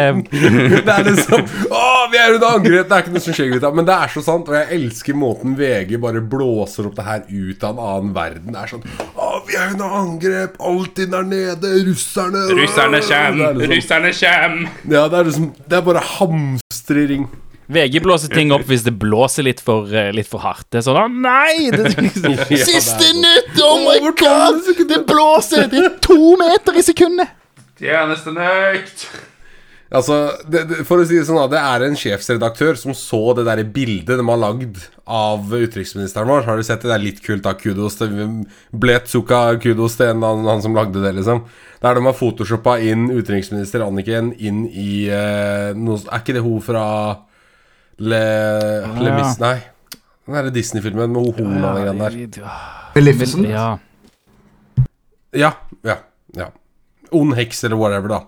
[0.88, 2.90] det er liksom Å, vi er under angrep!
[2.90, 3.72] Det er ikke noe som skjer, gutta.
[3.76, 7.24] Men det er så sant, og jeg elsker måten VG bare blåser opp det her
[7.30, 8.56] ut av en annen verden.
[8.56, 10.60] Det er sånn Å, vi er under angrep!
[10.74, 11.74] Altinn er nede!
[11.86, 13.42] Russerne Russerne kjem!
[13.44, 14.62] liksom, Russerne kjem!
[14.90, 17.30] Ja, det er liksom Det er bare hamstring.
[17.68, 20.68] VG blåser ting opp hvis det blåser litt for, eh, litt for hardt.
[20.70, 21.72] Det er sånn Å nei!
[21.74, 21.94] Det,
[22.70, 23.56] Siste nytt!
[23.64, 24.62] Oh my god!
[24.86, 25.70] Det blåser!
[25.72, 27.34] Det er to meter i sekundet!
[27.82, 29.08] Tjenestenøkt!
[29.96, 30.16] Altså,
[30.50, 33.46] det, det, For å si det sånn, da, det er en sjefsredaktør som så det
[33.48, 36.48] der bildet de har lagd av utenriksministeren vår.
[36.48, 36.90] Har du sett det?
[36.90, 37.44] Det er litt kult.
[37.46, 38.16] da, Kudos til
[38.74, 41.46] Bletsuka, kudos til en, han, han som lagde det, liksom.
[41.84, 46.64] Der de har photoshoppa inn utenriksminister Anniken inn i eh, noe, Er ikke det hun
[46.66, 46.86] fra
[47.98, 48.22] Le,
[49.00, 49.16] Le ja.
[49.20, 49.40] Mis...
[49.40, 49.56] Nei.
[50.26, 52.52] Den derre Disney-filmen med horna og greiene der.
[52.96, 53.48] Maleficent?
[53.52, 53.68] Ja.
[55.36, 55.52] Ja,
[55.86, 56.00] ja,
[56.38, 56.50] ja.
[57.16, 58.22] Ond heks eller whatever, da.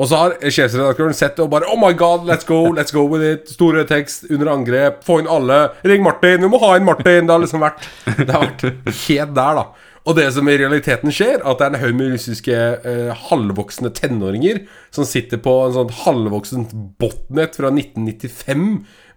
[0.00, 3.04] Og så har sjefsredaktøren sett det og bare Oh my god, let's go, let's go
[3.08, 3.50] with it.
[3.52, 5.64] Store tekst, under angrep, få inn alle.
[5.84, 7.28] Ring Martin, vi må ha inn Martin.
[7.28, 7.84] Det har liksom vært
[8.22, 8.64] Det har vært
[9.04, 9.66] helt der, da.
[10.02, 13.92] Og det som i realiteten skjer, at det er en haug med russiske eh, halvvoksne
[13.94, 18.66] tenåringer som sitter på en sånn halvvoksent botnet fra 1995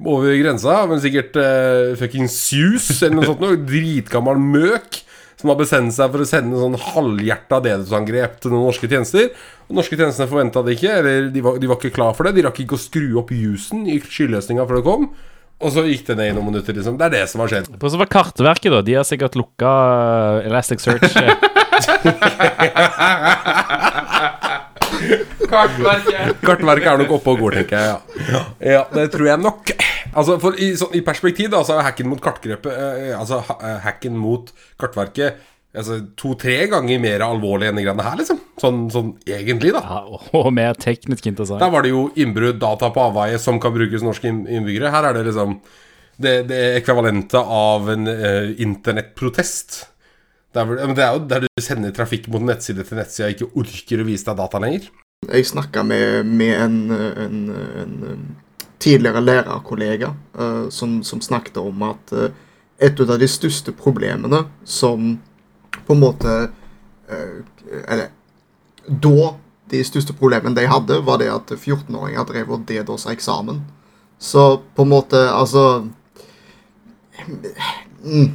[0.05, 3.57] over grensa, men sikkert eh, fucking Sus eller noe sånt noe.
[3.65, 5.01] Dritgammel møk
[5.41, 9.31] som har bestemt seg for å sende sånn halvhjerta DDoS-angrep til noen norske tjenester.
[9.65, 12.37] Og norske tjenestene forventa det ikke, eller de var, de var ikke klar for det.
[12.37, 15.09] De rakk ikke å skru opp jusen i skyløsninga før det kom.
[15.63, 16.97] Og så gikk det ned i noen minutter, liksom.
[16.99, 17.69] Det er det som har skjedd.
[17.79, 18.79] Og så var Kartverket, da.
[18.83, 19.71] De har sikkert lukka
[20.43, 21.15] Elastic Elasticsearch.
[25.49, 26.41] Kartverket.
[26.43, 27.87] Kartverket er nok oppe og går, tenker jeg.
[28.31, 28.41] Ja,
[28.75, 29.71] ja det tror jeg nok.
[30.15, 33.55] Altså, for i, så, I perspektiv da, så er hacken mot kartgrepet eh, Altså ha,
[33.67, 35.41] eh, hacken mot Kartverket
[35.77, 38.41] altså, to-tre ganger mer alvorlig enn de greiene her, liksom.
[38.61, 39.81] Sånn, sånn egentlig, da.
[39.83, 41.61] ja, og mer teknisk interessant.
[41.63, 44.93] Der var det jo innbrudd, data på avveie, som kan brukes norske innbyggere.
[44.93, 45.57] Her er det liksom
[46.21, 49.81] det, det ekvivalente av en uh, internettprotest.
[50.55, 53.27] Det er, vel, men det er jo der du sender trafikk mot nettside til nettside
[53.27, 54.87] og ikke orker å vise deg data lenger.
[55.25, 57.45] Jeg snakka med, med en, en,
[57.81, 58.25] en,
[58.79, 62.27] tidligere lærerkollega uh, som, som snakket om at uh,
[62.79, 65.15] et av de største problemene som
[65.87, 66.35] på en måte
[67.09, 67.41] eh,
[67.87, 68.09] Eller
[68.85, 69.33] da
[69.71, 73.63] de største problemene de hadde, var det at 14-åringer drev og DDoS-a eksamen.
[74.19, 75.87] Så på en måte Altså
[78.03, 78.29] mm,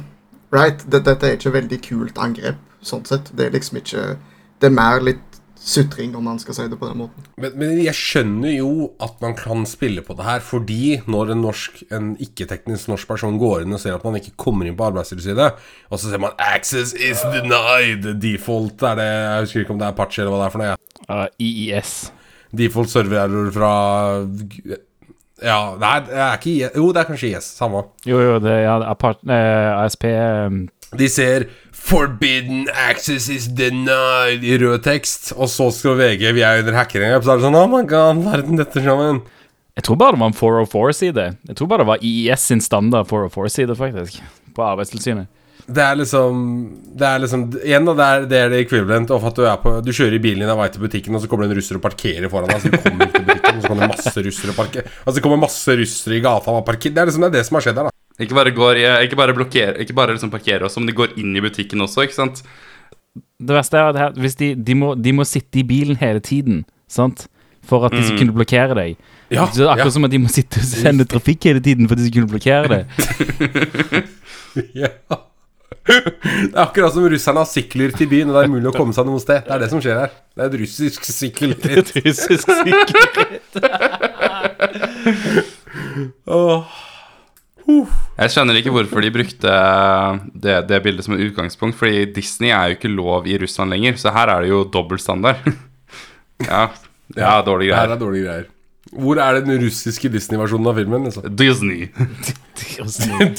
[0.51, 0.83] Right?
[0.91, 3.31] Dette er ikke veldig kult angrep, sånn sett.
[3.31, 4.17] Det er liksom ikke
[4.59, 5.30] Det er mer litt
[5.61, 7.25] sutring, om man skal si det på den måten.
[7.41, 8.71] Men, men jeg skjønner jo
[9.03, 13.37] at man kan spille på det her, fordi når en, norsk, en ikke-teknisk norsk person
[13.41, 16.33] går inn og ser at man ikke kommer inn på Arbeidstilsynet, og så ser man
[16.39, 20.41] 'Access is denied', default er det Jeg husker ikke om det er Apache eller hva
[20.41, 20.71] det er for noe.
[20.71, 20.77] Ja.
[21.11, 22.11] Uh, IIS.
[22.57, 23.73] Default server-error fra
[25.41, 26.75] Ja, nei, det er ikke IS.
[26.75, 27.53] Jo, det er kanskje IS.
[27.57, 27.85] Samme.
[28.05, 34.43] Jo, jo, det er ja, apart, eh, ASP um, De ser 'Forbidden access is denied'
[34.43, 37.55] i rød tekst, og så skal VG 'Vi er under hackerangrep', så er det sånn
[37.55, 39.21] 'Oh my god, verden detter sammen'.
[39.75, 41.37] Jeg tror bare det var en 404-side.
[41.47, 44.21] Jeg tror bare det var IIS sin standard 404-side, faktisk.
[44.53, 45.27] På Arbeidstilsynet.
[45.67, 46.37] Det er liksom
[46.97, 49.59] Det er liksom Igjen, da, det er, det er det equivalent of at du er
[49.61, 51.59] på Du kjører i bilen din av vei til butikken, og så kommer det en
[51.61, 52.61] russer og parkerer foran deg.
[52.63, 55.15] Så du kommer ikke til butikken, og så kommer det masse russere og parker Altså
[55.15, 57.59] det kommer masse russere i gata og parker Det er liksom det, er det som
[57.59, 58.00] har skjedd her, da.
[58.21, 61.35] Ikke bare, går, ikke bare blokkere Ikke bare liksom parkere oss, men de går inn
[61.37, 62.43] i butikken også, ikke sant?
[63.41, 66.21] Det verste er at her, hvis de, de, må, de må sitte i bilen hele
[66.23, 67.25] tiden, sant?
[67.67, 69.01] For at de skal kunne blokkere deg.
[69.31, 69.95] Ja, Så det er akkurat ja.
[69.95, 72.33] som at de må sitte og sende trafikk hele tiden for at de skal kunne
[72.33, 72.83] blokkere deg.
[74.75, 74.89] Ja.
[75.87, 78.93] Det er akkurat som russerne har sykler til byen, og det er mulig å komme
[78.93, 79.39] seg noe sted.
[79.47, 80.11] Det er det som skjer her.
[80.35, 81.63] Det er et russisk sykkelritt.
[82.05, 83.49] Russisk sikkerhet.
[86.37, 86.77] Åh.
[88.17, 89.57] Jeg skjønner ikke hvorfor de brukte
[90.45, 93.99] det, det bildet som et utgangspunkt, fordi Disney er jo ikke lov i Russland lenger,
[94.01, 95.45] så her er det jo dobbeltstandard.
[96.51, 96.65] ja,
[97.17, 98.49] ja, dårlige Det her er dårlige greier.
[98.91, 101.05] Hvor er den russiske Disney-versjonen av filmen?
[101.07, 101.27] Liksom?
[101.39, 101.87] Disney.
[102.59, 103.29] Disney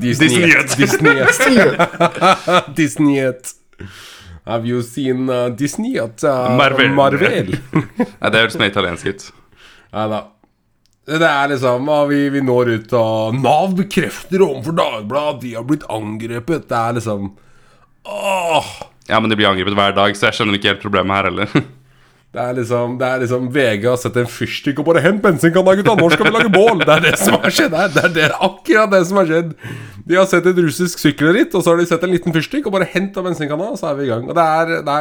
[0.00, 1.16] Disney
[2.76, 3.18] Disney
[4.46, 6.92] Have you seen uh, Disney at uh, Marvel.
[6.94, 7.58] Marvel?
[8.22, 9.24] Nei, det høres mer italiensk ut.
[9.96, 10.20] Nei da.
[11.06, 15.66] Det er liksom vi, vi når ut, og Nav bekrefter overfor Dagbladet at de har
[15.68, 16.66] blitt angrepet.
[16.66, 17.32] Det er liksom
[18.06, 18.70] Åh!
[19.06, 21.50] Ja, men de blir angrepet hver dag, så jeg skjønner ikke helt problemet her heller.
[22.36, 25.72] Det er liksom, det er liksom VG har sett en fyrstikk og bare 'Hent bensinkanna,
[25.78, 25.94] gutta!
[25.96, 27.88] Nå skal vi lage bål!' Det er det som har skjedd her.
[27.94, 29.54] Det er det, akkurat det som har skjedd.
[30.04, 32.74] De har sett et russisk sykkelritt, og så har de sett en liten fyrstikk og
[32.76, 34.28] bare 'Hent av bensinkanna', og så er vi i gang.
[34.28, 35.00] Og det er Nei.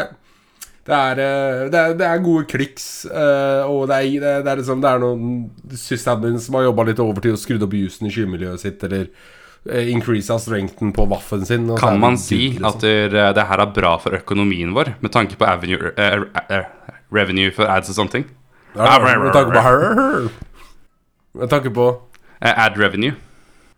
[0.86, 4.60] Det er, eh, det er, det er gode kliks, eh, og det er, det er,
[4.60, 5.32] liksom Det er noen
[5.74, 9.82] sysadmins som har jobba litt overtid og skrudd opp jusen i skymiljøet sitt, eller uh,
[9.90, 11.68] increasa strengthen på vaffen sin.
[11.82, 12.70] Kan man si liksom.
[12.70, 17.50] at det, her er bra for økonomien vår, med tanke på avenue, uh, uh, revenue
[17.56, 18.30] for ads og sånne ting?
[18.76, 20.34] Ja, Med tanke på
[21.40, 21.94] Med tanke på
[22.42, 23.14] Eh, ad revenue.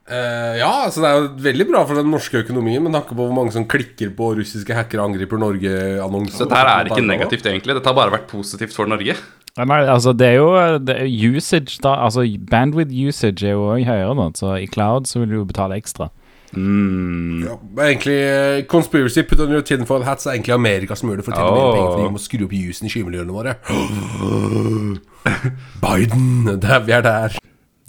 [0.08, 3.26] Eh, ja, altså det er jo veldig bra for den norske økonomien men tanke på
[3.26, 6.38] hvor mange som klikker på russiske hackere angriper Norge-annonser.
[6.38, 7.76] Så dette her er ikke negativt, egentlig.
[7.76, 9.18] Dette har bare vært positivt for Norge.
[9.58, 10.52] Ja, Nei, altså det er jo
[10.86, 15.10] det er usage da Altså bandwidth usage er jo òg høyere nå, så i cloud
[15.10, 16.12] så vil du jo betale ekstra.
[16.54, 17.42] Mm.
[17.44, 17.58] Ja,
[17.90, 21.36] egentlig eh, Conspiracy put on your tinfoil hats er egentlig Amerika som gjør det for
[21.36, 23.58] å tjene mer penger fordi vi må skru opp jusen i skymiljøene våre.
[25.84, 26.30] Biden!
[26.64, 27.36] Der, vi er der.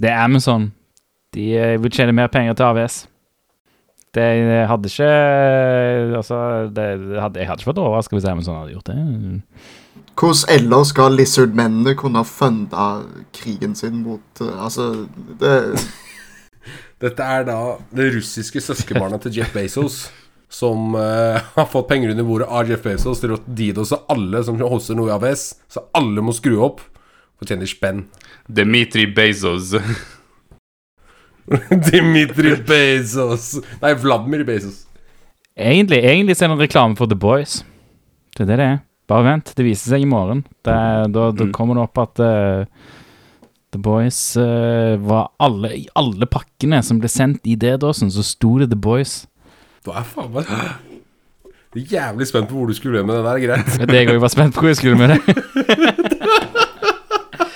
[0.02, 0.72] Det er Amazon.
[1.38, 2.98] De eh, vil tjene mer penger til AVS.
[4.16, 5.08] Det eh, hadde ikke
[6.18, 6.38] Altså,
[6.74, 6.86] det
[7.20, 8.96] hadde, jeg hadde ikke vært overraska hvis Amazon hadde gjort det.
[10.18, 12.86] hvordan ellers skal Lizard-mennene kunne funde
[13.36, 15.06] krigen sin mot eh, Altså,
[15.40, 15.54] det
[17.02, 20.08] Dette er da det russiske søskenbarnet til Jeff Bezos.
[20.50, 24.58] Som uh, har fått penger under bordet av Jeff Bezos til å didose alle som
[24.58, 25.44] hoster noe i AVS.
[25.70, 26.80] Så alle må skru opp
[27.38, 28.06] og tjene spenn.
[28.50, 29.76] Dmitri Bezos.
[31.90, 34.84] Dimitri Bezos Nei, Vladimir Bezos.
[35.58, 37.62] Egentlig, egentlig så er det en reklame for The Boys.
[38.36, 38.78] Det er det det er.
[39.08, 40.44] Bare vent, det viser seg i morgen.
[40.68, 41.52] Er- da, da Mm.
[41.56, 42.64] kommer det opp at uh,
[43.72, 48.58] The Boys uh, var alle I alle pakkene som ble sendt i D-dåsen, så sto
[48.60, 49.22] det The Boys.
[49.88, 50.46] Da er faen meg
[51.88, 53.38] jævlig spent på hvor du skulle med det der.
[53.44, 53.74] Greit.
[53.88, 55.20] Det jeg òg var spent på hvor jeg skulle med det.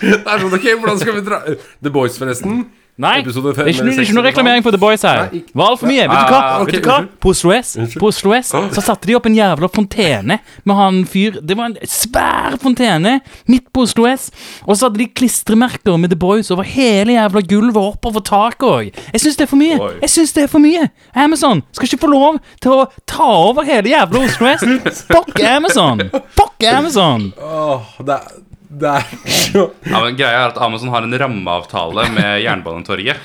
[0.03, 1.39] Det er sånn, ok, hvordan skal vi dra
[1.83, 2.65] The Boys, forresten.
[3.01, 5.23] Nei, det er ikke, noe- ikke noe reklamering for The Boys her.
[5.33, 6.03] Nei, ikke- var altfor mye.
[6.03, 6.41] Vet du hva?
[6.43, 7.09] Ah, ok, Vet du hva?
[7.21, 11.05] På Oslo S På Oslo S så satte de opp en jævla fontene med han
[11.07, 14.31] fyr Det var en svær fontene midt på Oslo S.
[14.69, 18.69] Og så hadde de klistremerker med The Boys over hele jævla gulvet og oppover taket
[18.69, 18.93] òg.
[19.13, 19.81] Jeg syns det er for mye.
[20.03, 20.91] Jeg synes det er for mye.
[21.17, 24.61] Amazon skal ikke få lov til å ta over hele jævla Oslo S.
[25.13, 26.11] Fuck Amazon.
[26.37, 27.33] Fuck Amazon.
[27.41, 28.43] Åh, det er,
[28.81, 33.21] det er så Ja, men greia er at Amazon har en rammeavtale med Jernbanetorget.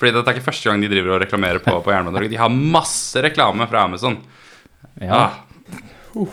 [0.00, 2.32] Fordi dette er ikke første gang de driver og reklamerer på, på Jernbanetorget.
[2.32, 4.16] De har masse reklame fra Amazon.
[5.00, 5.20] Ja.
[5.20, 6.26] Ah,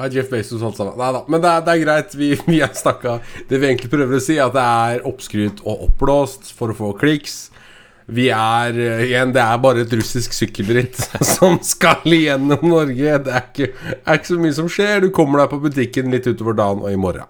[0.00, 0.96] Har Jeff Bezos holdt sammen?
[0.98, 1.20] Nei da.
[1.28, 2.14] Men det er, det er greit.
[2.16, 3.18] Vi, vi er stakka.
[3.50, 6.76] Det vi egentlig prøver å si, er at det er oppskrytt og oppblåst for å
[6.78, 7.36] få kliks.
[8.10, 10.96] Vi er eh, igjen Det er bare et russisk sykkelritt
[11.36, 13.18] som skal igjennom Norge.
[13.26, 13.68] Det er ikke,
[14.00, 15.04] er ikke så mye som skjer.
[15.04, 17.28] Du kommer deg på butikken litt utover dagen og i morgen.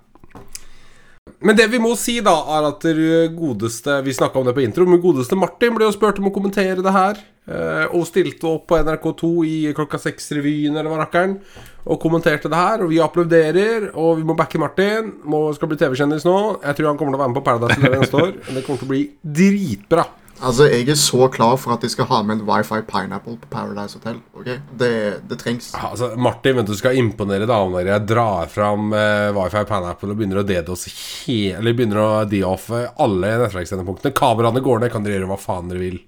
[1.40, 4.60] Men det vi må si, da, er at det godeste Vi snakka om det på
[4.60, 7.16] intro, men godeste Martin ble jo spurt om å kommentere det her.
[7.48, 11.38] eh, Og stilte opp på NRK2 i Klokka seks-revyen, eller hva rakkeren,
[11.86, 12.84] og kommenterte det her.
[12.84, 15.14] Og vi applauderer, og vi må backe Martin.
[15.24, 16.36] Må, skal bli TV-kjendis nå.
[16.60, 18.32] Jeg tror han kommer til å være med på Paradise Hotel neste år.
[18.44, 19.02] Det kommer til å bli
[19.40, 20.04] dritbra.
[20.40, 23.48] Altså, jeg er så klar for at de skal ha med en Wifi Pineapple på
[23.52, 24.20] Paradise Hotel.
[24.32, 24.46] ok?
[24.80, 24.90] Det,
[25.28, 25.66] det trengs.
[25.76, 30.16] Altså, Martin men du skal imponere damene når jeg drar fram eh, Wifi Pineapple og
[30.20, 30.86] begynner å DDoS
[31.26, 34.14] hele Eller begynner å de-offe alle nettverkssendepunktene.
[34.16, 35.98] Kameraene går ned, kan dere gjøre hva faen dere vil.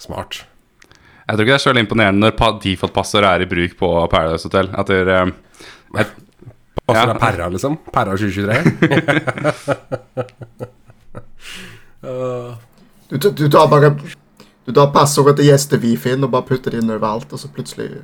[0.00, 0.40] Smart.
[1.26, 3.90] jeg tror ikke det er så veldig imponerende når pa- default-passordet er i bruk på
[4.12, 4.70] Paradise Hotel.
[4.80, 6.06] At dere eh,
[6.88, 7.04] Ja.
[7.04, 7.74] deg Perra, liksom?
[7.92, 8.62] Perra 2023?
[12.08, 12.54] uh,
[13.08, 13.94] Du, du, du tar bare
[14.66, 18.02] Du tar passordet til gjestevifien og bare putter det inn overalt, og så plutselig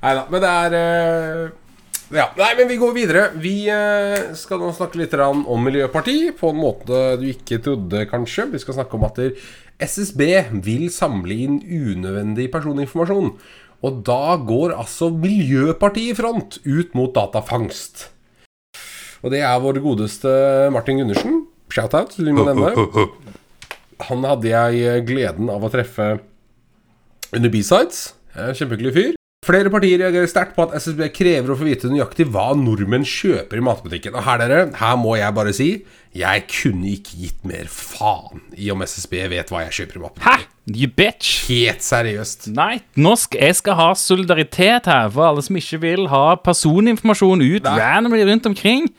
[0.00, 1.58] Nei da, men det er uh...
[2.10, 3.20] Ja, nei, men vi går videre.
[3.38, 8.48] Vi eh, skal nå snakke litt om Miljøparti på en måte du ikke trodde, kanskje.
[8.50, 9.36] Vi skal snakke om at der
[9.78, 10.24] SSB
[10.66, 13.30] vil samle inn unødvendig personinformasjon.
[13.86, 18.08] Og da går altså Miljøpartiet i front ut mot datafangst.
[19.22, 20.34] Og det er vår godeste
[20.74, 21.44] Martin Gundersen.
[21.70, 22.74] Shout-out, vi nevne.
[24.08, 26.12] Han hadde jeg gleden av å treffe
[27.36, 28.10] under B-sides.
[28.36, 29.16] Eh, Kjempehyggelig fyr.
[29.46, 33.56] Flere partier reagerer sterkt på at SSB krever å få vite nøyaktig hva nordmenn kjøper
[33.56, 34.12] i matbutikken.
[34.18, 35.68] Og her, dere, her må jeg bare si
[36.12, 40.44] jeg kunne ikke gitt mer faen i om SSB vet hva jeg kjøper i matbutikken.
[40.44, 40.74] Hæ?
[40.76, 41.30] You bitch.
[41.48, 42.50] Helt seriøst.
[42.54, 47.40] Nei, nå skal, jeg skal ha solidaritet her for alle som ikke vil ha personinformasjon
[47.46, 47.76] ut Nei.
[47.80, 48.90] randomly rundt omkring.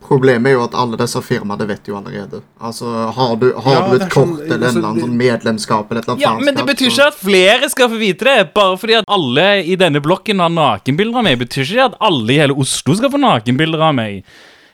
[0.00, 2.40] Problemet er jo at alle disse firmaene vet jo allerede.
[2.64, 5.16] Altså, Har du, har Ja, du et kort sånn- eller en altså, eller annen sånn
[5.18, 7.98] medlemskap eller et eller annet Ja, Men det betyr så- ikke at flere skal få
[7.98, 8.54] vite det.
[8.54, 12.30] Bare fordi at alle i denne blokken har nakenbilder av meg, betyr ikke at alle
[12.32, 14.22] i hele Oslo skal få nakenbilder av meg.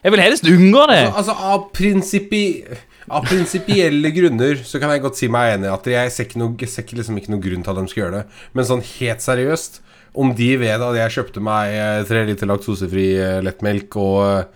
[0.05, 1.13] Jeg vil helst unngå det.
[1.15, 2.65] Altså, av prinsippi...
[3.11, 6.39] Av prinsipielle grunner så kan jeg godt si meg enig i at jeg ser ikke,
[6.41, 8.27] noe, jeg ser liksom ikke noe grunn til at de skal gjøre det.
[8.55, 9.81] Men sånn helt seriøst,
[10.17, 14.47] om de vet at jeg kjøpte meg eh, tre liter laktosefri eh, lettmelk og,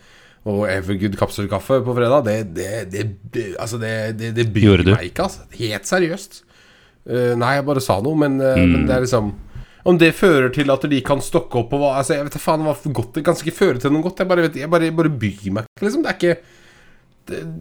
[0.47, 5.11] og Evergood kapselkaffe på fredag, det, det, det, det Altså, det, det, det bryr meg
[5.11, 5.49] ikke, altså.
[5.59, 6.41] Helt seriøst.
[7.09, 9.31] Uh, nei, jeg bare sa noe, men, eh, men det er liksom
[9.89, 12.43] Om det fører til at de kan stokke opp og hva Altså, jeg vet da
[12.43, 14.21] faen hva godt Det kan ikke føre til noe godt.
[14.21, 16.05] Jeg bare, vet, jeg bare, jeg bare bryr meg ikke, liksom.
[16.05, 16.37] Det er ikke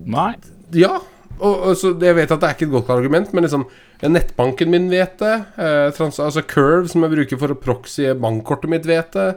[0.07, 0.31] Nei.
[0.79, 0.93] ja,
[1.37, 3.65] og, og så jeg vet at det er ikke et godt argument, men liksom
[3.97, 5.33] Nettbanken min vet det.
[5.57, 9.31] Eh, trans, altså Curve, som jeg bruker for å proxye bankkortet mitt, vet det.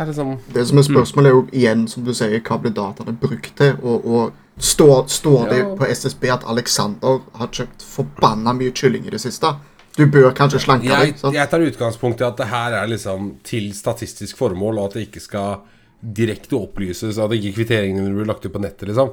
[0.00, 2.72] Det er liksom Det som er spørsmålet, er jo igjen, som du sier, hva blir
[2.72, 3.74] dataene brukt til?
[3.82, 9.12] Og, og står, står det på SSB at Alexander har kjøpt forbanna mye kylling i
[9.12, 9.52] det siste?
[9.98, 11.18] Du bør kanskje slanke deg.
[11.18, 11.36] sant?
[11.36, 15.08] jeg tar utgangspunkt i at det her er liksom til statistisk formål, og at det
[15.08, 15.58] ikke skal
[16.00, 19.12] direkte opplyses, at ikke kvitteringene blir lagt ut på nettet, liksom.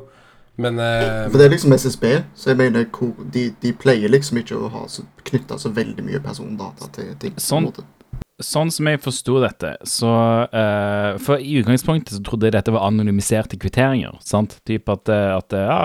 [0.58, 2.88] Men eh, For det er liksom SSB, så jeg mener
[3.34, 7.36] de, de pleier liksom ikke å ha så, knytta så veldig mye persondata til ting.
[7.36, 7.68] på en Sånn.
[8.44, 10.12] Sånn som jeg forsto dette, så
[10.52, 14.20] uh, For i utgangspunktet så trodde jeg dette var anonymiserte kvitteringer.
[14.22, 14.60] sant?
[14.68, 15.80] Typ at, eh, at ja,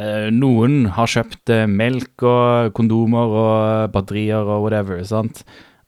[0.00, 5.44] eh, noen har kjøpt melk og kondomer og batterier og whatever, sant?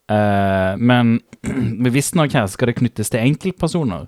[0.06, 1.18] Uh, men
[1.96, 4.06] visstnok her skal det knyttes til enkeltpersoner.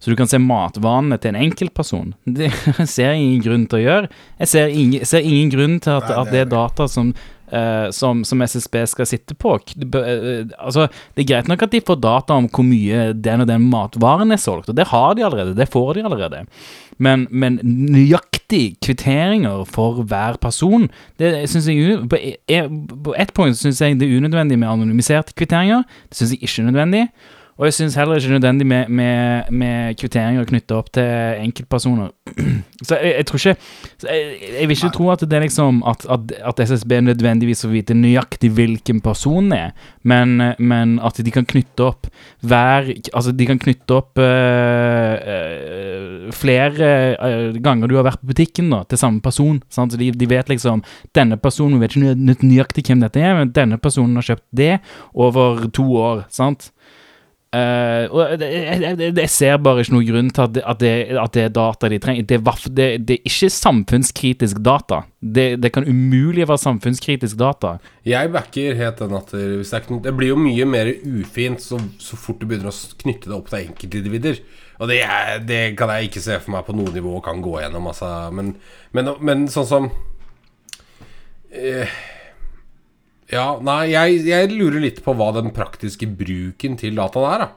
[0.00, 2.14] Så du kan se matvanene til en enkeltperson.
[2.24, 2.48] Det
[2.88, 4.12] ser jeg ingen grunn til å gjøre.
[4.40, 7.10] Jeg ser ingen, ser ingen grunn til at, Nei, at det er data som,
[7.52, 9.56] eh, som, som SSB skal sitte på.
[9.76, 13.50] Eh, altså, det er greit nok at de får data om hvor mye den og
[13.50, 15.56] den matvaren er solgt, og det har de allerede.
[15.58, 16.44] Det får de allerede.
[17.00, 20.88] Men, men nøyaktig kvitteringer for hver person
[21.20, 22.66] det synes jeg, på e-
[23.04, 25.84] På ett punkt syns jeg det er unødvendig med anonymiserte kvitteringer.
[26.08, 27.04] Det syns jeg ikke er nødvendig.
[27.60, 32.08] Og jeg syns heller ikke nødvendig med, med, med kvitteringer knytta opp til enkeltpersoner.
[32.88, 33.56] Så jeg, jeg tror ikke
[34.08, 37.74] jeg, jeg vil ikke tro at det er liksom at, at, at SSB nødvendigvis får
[37.74, 39.74] vite nøyaktig hvilken person det er,
[40.08, 42.08] men, men at de kan knytte opp
[42.40, 46.88] hver Altså, de kan knytte opp øh, øh, flere
[47.20, 49.60] øh, ganger du har vært på butikken da, til samme person.
[49.68, 49.92] Sant?
[49.92, 50.80] Så de, de vet liksom
[51.14, 54.74] Denne personen vi vet ikke nøyaktig hvem dette er, men denne personen har kjøpt det
[55.12, 56.24] over to år.
[56.32, 56.70] sant?
[57.50, 61.18] Eh, og det- jeg, jeg, ser bare ikke noen grunn til at det, at det,
[61.18, 62.22] at det er data de trenger.
[62.22, 65.00] Det er, det, er ikke samfunnskritisk data.
[65.20, 67.78] Det, kan umulig være samfunnskritisk data.
[68.06, 72.46] Jeg backer helt den at det, blir jo mye mer ufint så, så fort du
[72.46, 74.38] begynner å knytte det opp til enkeltindivider.
[74.78, 77.90] Og er, det kan jeg ikke se for meg på noe nivå kan gå gjennom.
[77.90, 78.30] Altså.
[78.32, 78.54] Men,
[78.94, 79.90] men, men sånn som
[81.50, 81.90] eh,
[83.30, 87.50] Ja, nei, jeg, jeg lurer litt på hva den praktiske bruken til dataen er, da.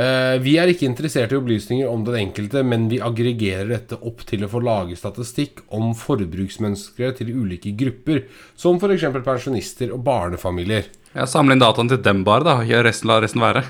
[0.00, 4.22] Eh, vi er ikke interessert i opplysninger om den enkelte, men vi aggregerer dette opp
[4.26, 8.24] til å få lage statistikk om forbruksmønstre til ulike grupper,
[8.58, 9.06] som f.eks.
[9.26, 10.90] pensjonister og barnefamilier.
[11.14, 12.56] Ja, Samle inn dataen til dem bare, da.
[12.66, 13.66] Gjør resten, la resten være.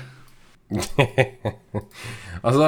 [2.41, 2.67] Altså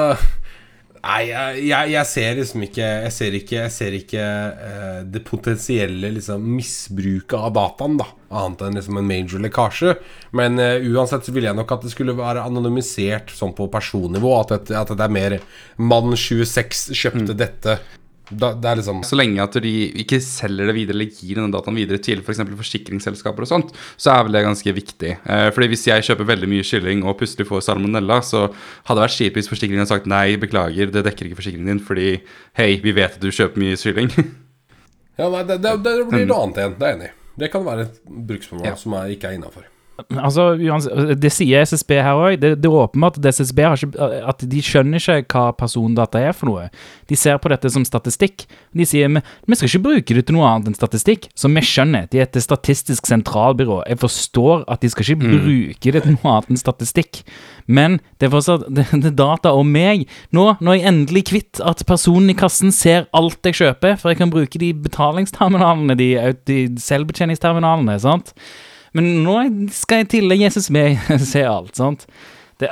[1.04, 5.20] Nei, jeg, jeg, jeg ser liksom ikke Jeg ser ikke, jeg ser ikke uh, det
[5.26, 8.06] potensielle liksom, misbruket av dataen, da.
[8.34, 9.96] Annet enn liksom en major lekkasje.
[10.38, 14.32] Men uh, uansett så ville jeg nok at det skulle være anonymisert sånn på personnivå.
[14.40, 15.36] At, at det er mer
[15.76, 17.78] mann 26 kjøpte dette.
[18.30, 19.70] Da, liksom Så lenge at de
[20.00, 22.38] ikke selger det videre eller gir denne dataen videre til f.eks.
[22.40, 25.10] For forsikringsselskaper og sånt, så er vel det ganske viktig.
[25.28, 29.04] Eh, fordi hvis jeg kjøper veldig mye kylling og plutselig får salmonella, så hadde det
[29.04, 32.08] vært kjipt hvis forsikringen hadde sagt nei, beklager, det dekker ikke forsikringen din fordi
[32.56, 34.10] hei, vi vet at du kjøper mye kylling.
[35.20, 36.78] Ja, nei, det, det, det blir noe annet igjen.
[36.80, 37.14] Det er jeg enig i.
[37.44, 38.00] Det kan være et
[38.30, 38.74] bruksformål Ja.
[38.78, 39.68] som er, ikke er innafor.
[39.94, 40.56] Altså,
[41.14, 42.38] Det sier SSB her òg.
[42.42, 46.34] Det, det er åpenbart at SSB har ikke, at de skjønner ikke hva persondata er
[46.34, 46.66] for noe.
[47.10, 48.46] De ser på dette som statistikk.
[48.74, 49.22] De sier vi,
[49.54, 51.28] skal ikke bruke det til noe annet enn statistikk.
[51.38, 52.08] Som vi skjønner.
[52.10, 53.84] De er et statistisk sentralbyrå.
[53.90, 57.22] Jeg forstår at de skal ikke bruke det til noe annet enn statistikk.
[57.70, 60.08] Men det er fortsatt det, det data om meg.
[60.34, 64.20] Nå når jeg endelig kvitt at personen i kassen ser alt jeg kjøper, for jeg
[64.20, 66.12] kan bruke de betalingsterminalene, de,
[66.50, 68.34] de selvbetjeningsterminalene, sant.
[68.94, 69.38] Men nå
[69.74, 70.96] skal jeg til Jesus med
[71.32, 72.06] se alt, sant.
[72.64, 72.70] Det,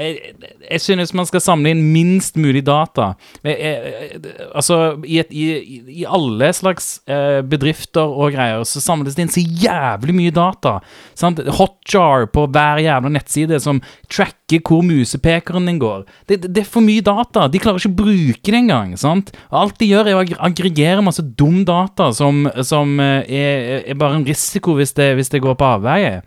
[0.00, 0.32] jeg,
[0.64, 3.10] jeg synes man skal samle inn minst mulig data.
[3.44, 4.20] Jeg, jeg,
[4.56, 9.32] altså, i, et, i, i alle slags eh, bedrifter og greier så samles det inn
[9.34, 10.78] så jævlig mye data.
[11.18, 11.42] Sant?
[11.58, 16.06] Hotjar på hver jævla nettside som tracker hvor musepekeren din går.
[16.26, 17.44] Det, det, det er for mye data.
[17.52, 18.94] De klarer ikke å bruke det engang.
[19.00, 19.34] sant?
[19.52, 24.00] Alt de gjør, er å ag- aggregere masse dum data som, som eh, er, er
[24.00, 26.22] bare en risiko hvis det, hvis det går på avveie.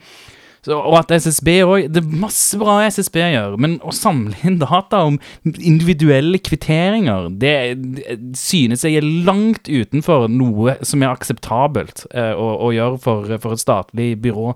[0.64, 4.60] Så, og at SSB òg Det er masse bra SSB gjør, men å samle inn
[4.62, 7.56] data om individuelle kvitteringer, det,
[7.98, 13.36] det synes jeg er langt utenfor noe som er akseptabelt eh, å, å gjøre for,
[13.44, 14.54] for et statlig byrå.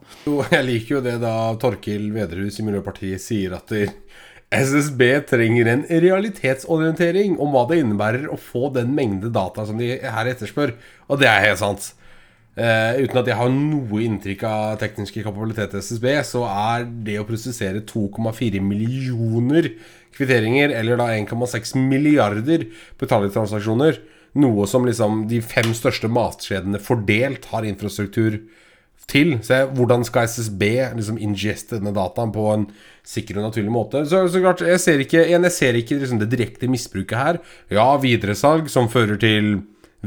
[0.57, 3.89] Jeg liker jo det da Torkil Vederhus i Miljøpartiet sier at det,
[4.47, 9.97] SSB trenger en realitetsorientering om hva det innebærer å få den mengde data som de
[9.99, 10.71] her etterspør.
[11.11, 11.89] Og det er helt sant.
[12.57, 17.19] Eh, uten at jeg har noe inntrykk av tekniske kapabiliteter i SSB, så er det
[17.21, 19.69] å prosessere 2,4 millioner
[20.17, 22.65] kvitteringer, eller da 1,6 milliarder
[22.97, 23.99] betalingstransaksjoner,
[24.41, 28.39] noe som liksom de fem største matkjedene fordelt har infrastruktur
[29.07, 29.37] til.
[29.37, 30.63] Jeg, hvordan skal SSB
[30.97, 32.67] liksom ingeste denne dataen på en
[33.07, 34.01] sikker og naturlig måte?
[34.09, 37.41] Så, så klart, jeg ser ikke, jeg ser ikke liksom det direkte misbruket her.
[37.69, 39.59] Ja, videresalg som fører til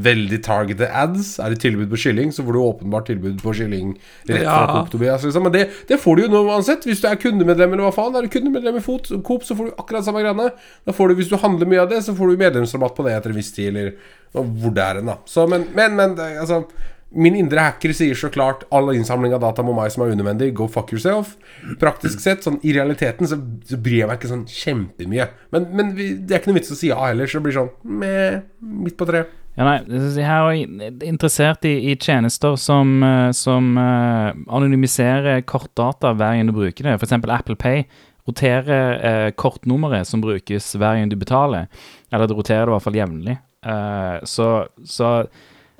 [0.05, 1.39] veldig targeted ads.
[1.43, 3.95] Er det tilbud på kylling, så får du åpenbart tilbud på kylling
[4.29, 4.67] rett fra Ja.
[4.75, 5.25] Coop Tobias.
[5.27, 5.43] Liksom.
[5.47, 6.87] Men det, det får du jo nå uansett.
[6.89, 9.71] Hvis du er kundemedlem eller hva faen, er du kundemedlem i Fot, Coop, så får
[9.71, 10.51] du akkurat samme greiene.
[10.87, 13.17] Da får du, Hvis du handler mye av det, så får du medlemsrabatt på det
[13.19, 13.93] etter en viss tid, eller
[14.33, 15.19] hvor det er hen, da.
[15.27, 16.65] Så, men, men, men altså
[17.11, 20.53] Min indre hacker sier så klart all innsamling av data må meg som er unødvendig,
[20.55, 21.33] go fuck yourself.
[21.81, 25.27] Praktisk sett, sånn i realiteten, så, så bryr jeg meg ikke sånn kjempemye.
[25.51, 27.57] Men, men vi, det er ikke noe vits å si ja heller, så det blir
[27.59, 29.35] sånn med, midt på treet.
[29.59, 36.39] Ja, nei, jeg er interessert i, i tjenester som, eh, som uh, anonymiserer kortdata hver
[36.39, 36.95] gang du bruker det.
[36.97, 37.19] F.eks.
[37.19, 37.83] Apple Pay
[38.31, 41.67] roterer uh, kortnummeret som brukes hver gang du betaler.
[42.15, 43.37] Eller det roterer det i hvert fall jevnlig.
[43.67, 44.53] Uh, så,
[44.87, 45.11] så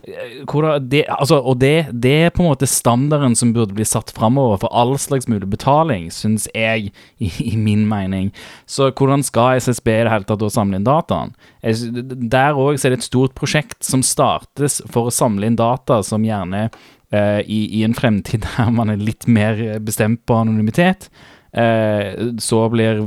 [0.03, 4.61] det, altså, og det, det er på en måte standarden som burde bli satt framover
[4.63, 8.31] for all slags mulig betaling, syns jeg, i, i min mening.
[8.67, 11.35] Så hvordan skal SSB i det hele tatt samle inn dataen?
[11.63, 16.25] Der òg er det et stort prosjekt som startes for å samle inn data som
[16.25, 21.11] gjerne eh, i, i en fremtid der man er litt mer bestemt på anonymitet,
[21.53, 23.05] eh, så blir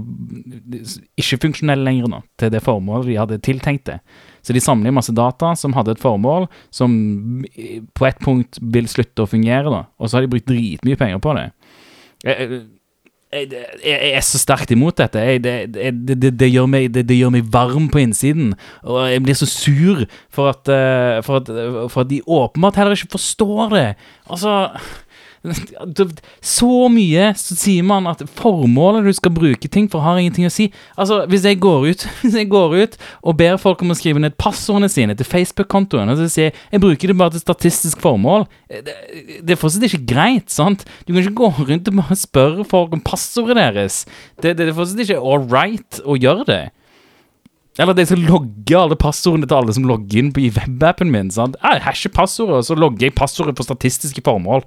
[1.19, 3.99] ikke funksjonell lenger nå, til det formålet de hadde tiltenkt det.
[4.43, 6.93] Så de samler masse data som hadde et formål, som
[7.95, 9.83] på et punkt vil slutte å fungere, da.
[9.99, 11.49] Og så har de brukt dritmye penger på det.
[12.23, 12.63] Jeg,
[13.33, 15.21] jeg, jeg er så sterkt imot dette.
[15.23, 18.53] Jeg, det, det, det, det, gjør meg, det, gjør meg varm på innsiden.
[18.83, 21.51] Og jeg blir så sur for at, eh, for at,
[21.89, 23.87] for at de åpenbart heller ikke forstår det.
[24.29, 24.57] Altså
[26.55, 30.53] så mye så sier man at formålet du skal bruke ting for, har ingenting å
[30.53, 30.69] si.
[30.95, 34.23] Altså, hvis jeg går ut, hvis jeg går ut og ber folk om å skrive
[34.23, 38.03] ned passordene sine til Facebook-kontoen, og så sier jeg jeg bruker det bare til statistisk
[38.03, 38.95] formål, det,
[39.43, 40.85] det er fortsatt ikke greit, sant?
[41.03, 44.03] Du kan ikke gå rundt og bare spørre folk om passordet deres.
[44.39, 46.63] Det, det, det er fortsatt ikke all right å gjøre det.
[47.81, 51.31] Eller de skal logge alle passordene til alle som logger inn på i webappen min.
[51.33, 51.57] sant?
[51.63, 54.61] Jeg hasher passordet, og så logger jeg passordet for statistiske formål.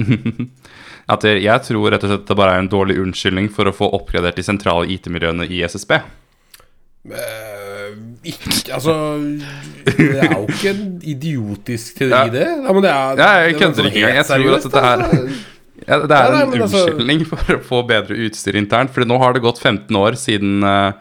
[1.10, 3.88] At jeg, tror rett og slett det bare er en dårlig unnskyldning for å få
[3.96, 5.96] oppgradert de sentrale IT-miljøene i SSB.
[7.10, 7.94] Uh,
[8.28, 8.92] ikke Altså
[9.86, 12.44] Det er jo ikke en idiotisk teori, det.
[12.44, 14.18] Ja, men det er, Ja, jeg er kødder ikke engang.
[14.20, 15.38] Jeg tror at dette her altså.
[15.88, 18.92] ja, Det Ja, er nei, en men altså- unnskyldning for å få bedre utstyr internt.
[18.94, 20.92] For nå har det gått 15 år siden, eh,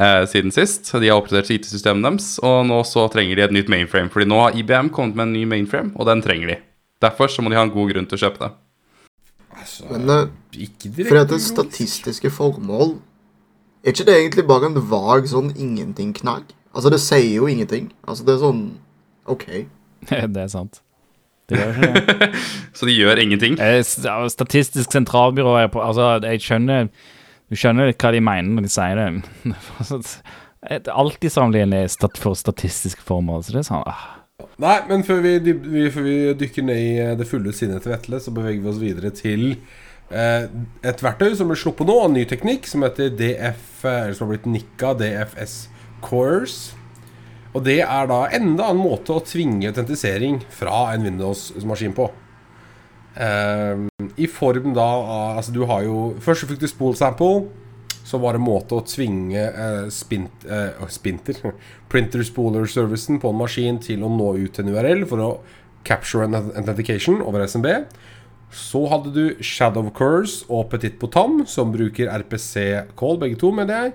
[0.00, 0.90] eh, siden sist.
[0.90, 4.08] De har oppdatert IT-systemet deres, og nå så trenger de et nytt mainframe.
[4.10, 6.56] Fordi nå har IBM kommet med en ny mainframe, og den trenger de.
[7.04, 8.52] Derfor så må de ha en god grunn til å kjøpe det.
[9.54, 10.30] Altså, Men for
[10.66, 12.96] ikke fordi at det statistiske formål
[13.84, 16.50] Er ikke det egentlig bare en vag sånn ingenting-knagg?
[16.74, 17.90] Altså, det sier jo ingenting.
[18.08, 18.62] Altså, det er sånn
[19.30, 19.44] OK.
[20.10, 20.80] Det er sant.
[21.48, 22.28] Det gjør ikke det.
[22.76, 23.58] Så de gjør ingenting.
[23.60, 23.82] Eh,
[24.32, 26.88] Statistisk sentralbyrå er på Altså, jeg skjønner
[27.52, 29.54] Du skjønner hva de mener når de sier det.
[30.74, 34.04] Et- Alt de samler er for statistisk formål, så det er sånn ah.
[34.62, 37.94] Nei, men før vi, vi, før vi dykker ned i eh, det fulle sinnet til
[37.94, 39.44] Vetle, så beveger vi oss videre til
[40.10, 40.46] eh,
[40.84, 44.28] et verktøy som ble sluppet nå, en ny teknikk, som heter DF eh, Eller som
[44.28, 45.58] har blitt nikka DFS
[46.04, 46.58] Cores.
[47.54, 52.08] Og det er da enda en måte å tvinge autentisering fra en Windows-maskin på.
[53.14, 53.84] Eh,
[54.18, 57.44] I form da av Altså, du har jo Først fikk du spool sample.
[58.04, 61.38] Så var det en måte å tvinge eh, spint, eh, spinter
[61.90, 65.30] Printer spooler-servicen på en maskin til å nå ut til en URL for å
[65.84, 67.70] capture an authentication over SMB.
[68.54, 73.94] Så hadde du Shadow Curse og Petit Potam, som bruker RPC-call, begge to, mener jeg.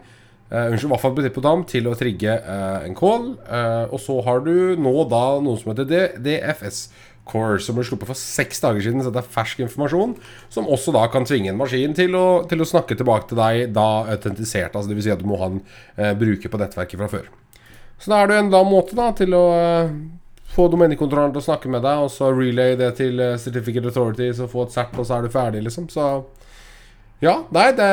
[0.49, 3.32] Eh, unnskyld, i hvert fall Petit Potam, til å trigge eh, en call.
[3.45, 6.88] Eh, og så har du nå da noe som heter DFS
[7.30, 10.16] Core, som ble sluppet for seks dager siden, så det er fersk informasjon.
[10.54, 13.76] Som også da kan tvinge en maskin til å, til å snakke tilbake til deg
[13.76, 14.74] da autentisert.
[14.74, 15.06] Altså Dvs.
[15.06, 15.62] Si at du må ha en
[15.98, 17.30] eh, bruker på nettverket fra før.
[18.00, 19.94] Så da er det en da måte da til å eh,
[20.50, 24.32] få domenekontrolleren til å snakke med deg, og så relay det til eh, Certificate Authority,
[24.36, 25.90] så få et cert, og så er du ferdig, liksom.
[25.94, 26.10] Så
[27.20, 27.89] ja, nei, det,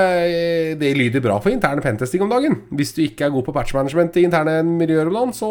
[0.78, 2.60] det lyder bra for interne pentesting om dagen.
[2.78, 5.50] Hvis du ikke er god på patchmanagement i interne miljøer om så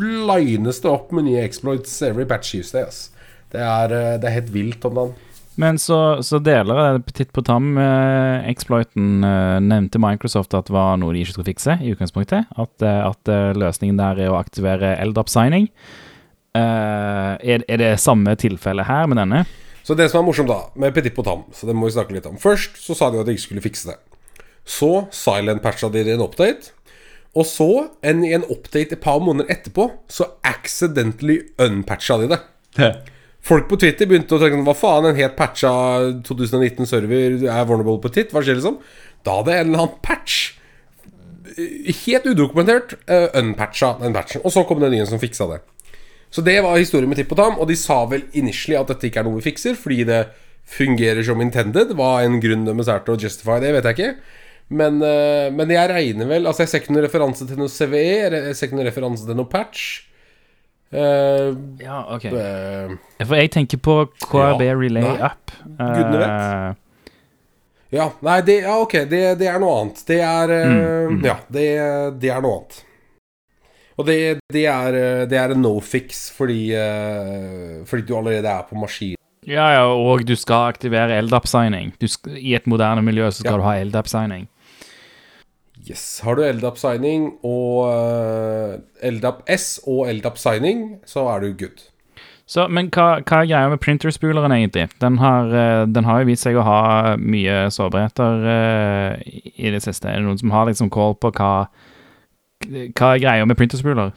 [0.00, 2.86] lines det opp med nye exploits every patch Tuesday.
[2.88, 3.10] Yes.
[3.52, 5.14] Det er, eh, det er helt vilt om dagen.
[5.56, 11.32] Men så, så deler av Petit Potam-exploiten eh, nevnte Microsoft at var noe de ikke
[11.32, 12.50] skulle fikse i utgangspunktet.
[12.56, 15.70] At, eh, at eh, løsningen der er å aktivere LDAP-signing.
[16.56, 19.44] Eh, er, er det samme tilfelle her med denne?
[19.86, 22.26] Så det som er morsomt da, med Petit Potam, så det må vi snakke litt
[22.26, 22.38] om.
[22.42, 24.00] Først så sa de at de ikke skulle fikse det.
[24.66, 26.72] Så silent-patcha de i en update.
[27.36, 27.68] Og så,
[28.02, 32.40] en, i en update et par måneder etterpå, så accidentally unpatcha de det.
[33.46, 35.70] Folk på Twitter begynte å tenke Hva faen, en helt patcha
[36.26, 38.34] 2019-server er vulnerable på titt?
[38.34, 38.80] Hva skjer liksom?
[39.22, 40.40] Da hadde en eller annen patch
[41.54, 44.42] eh, Helt udokumentert uh, unpatcha den patchen.
[44.42, 45.60] Og så kom det nye som fiksa det.
[46.36, 49.08] Så det var historien med Tipp og Tam, og de sa vel initially at dette
[49.08, 50.26] ikke er noe vi fikser, fordi det
[50.68, 51.94] fungerer som intended.
[51.96, 54.10] Hva en grunn er til å justify det, vet jeg ikke.
[54.76, 58.02] Men, eh, men jeg regner vel Altså, jeg ser ikke noen referanse til noe CVE,
[58.34, 59.84] jeg ser ikke noen referanse til noe patch.
[60.92, 62.26] Uh, Ja, ok.
[62.30, 65.16] Uh, For jeg tenker på KRB Ja, Relay nei.
[65.30, 65.54] Up.
[65.80, 66.82] Gudene vet.
[67.96, 70.02] ja, nei, det, ja, ok, det, det er noe annet.
[70.06, 71.24] Det er eh, Mm, mm.
[71.26, 71.66] Ja, det,
[72.22, 72.82] det er noe annet.
[73.98, 74.16] Og det,
[74.52, 74.92] det, er,
[75.30, 79.16] det er en no fix fordi, eh, fordi du allerede er på maskin.
[79.46, 81.94] ja, ja, og du skal aktivere LDAP-signing.
[82.36, 83.56] I et moderne miljø så skal Ja.
[83.56, 84.48] du ha LDAP-signing.
[85.88, 86.20] Yes.
[86.24, 91.84] Har du LDAP signing og eh, LDAP S og LDAP signing, så er du good.
[92.46, 94.88] Så, men hva, hva er greia med printerspuleren, egentlig?
[95.02, 96.80] Den har, eh, den har jo vist seg å ha
[97.18, 100.10] mye sårbarheter uh, i- det siste.
[100.10, 101.68] Er det noen som har liksom call på hva
[102.66, 104.14] Hva er greia med printerspoler?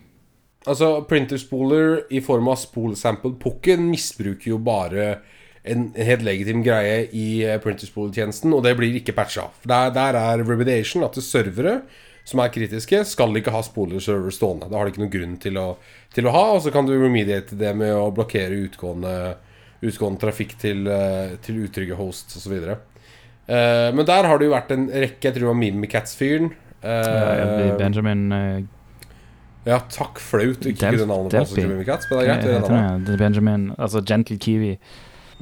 [0.68, 5.22] Altså, printerspoler i form av spolsample pukken misbruker jo bare
[5.64, 9.48] en, helt legitim greie i uh, printerspoletjenesten, og det blir ikke patcha.
[9.64, 11.80] Der, der er remediation at servere
[12.28, 14.68] som er kritiske, skal ikke ha spoler-server stående.
[14.70, 15.68] Da har de ikke noen grunn til å,
[16.14, 19.16] til å ha, og så kan du remediate det med å blokkere utgående,
[19.82, 22.60] utgående trafikk til, uh, til utrygge hosts osv.
[23.50, 26.52] Uh, men der har det jo vært en rekke, jeg tror det var Mimikats-fyren.
[26.84, 28.62] Eh, Benjamin eh,
[29.66, 30.66] Ja, takk flaut.
[30.66, 32.44] Ikke kunne navnet på Jimmy men det er greit.
[32.44, 33.06] det det?
[33.08, 34.78] Det er Benjamin Altså Gentle Kiwi.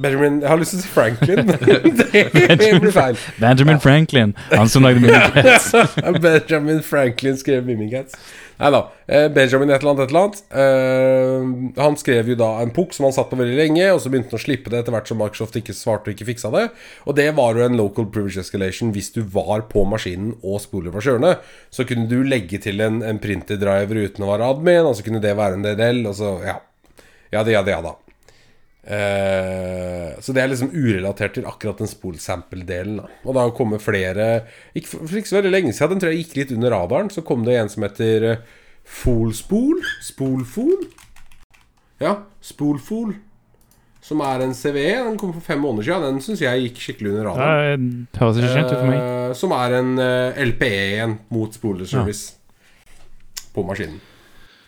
[0.01, 1.37] Benjamin Jeg har lyst til å si Franklin,
[2.61, 3.17] det blir feil.
[3.41, 5.71] Benjamin Franklin, han som lagde Mimikats.
[6.25, 8.13] Benjamin Franklin skrev Mimikats.
[8.57, 8.79] Nei da.
[9.05, 10.39] eh, Benjamin et eller annet, et eller annet.
[10.61, 14.09] Eh, han skrev jo da en pukk som han satt på veldig lenge, og så
[14.09, 16.63] begynte han å slippe det etter hvert som Microsoft ikke svarte og ikke fiksa det.
[17.05, 20.95] Og det var jo en local privilege escalation hvis du var på maskinen og spoler
[20.95, 21.35] var kjørende.
[21.69, 25.21] Så kunne du legge til en, en printerdriver uten å være admin, og så kunne
[25.21, 26.57] det være en DDL, og så ja.
[27.29, 27.93] Ja det, ja det, ja da.
[28.87, 33.01] Eh, så det er liksom urelatert til akkurat den spolsample-delen.
[33.25, 34.27] Og det har kommet flere
[34.77, 37.23] ikke for, ikke så veldig lenge siden, den tror jeg gikk litt under radaren, så
[37.27, 38.43] kom det en som heter eh,
[38.87, 39.83] Folspol.
[40.05, 40.87] Spolfol.
[41.99, 43.17] Ja, Spolfol.
[44.07, 44.93] Som er en CVE.
[45.03, 46.05] Den kom for fem måneder siden.
[46.15, 47.89] Den syns jeg gikk skikkelig under radaren.
[48.07, 49.01] Det høres ikke kjent ut for meg.
[49.03, 49.95] Eh, som er en
[50.53, 52.37] LPE igjen mot spoler service
[53.51, 53.99] på maskinen.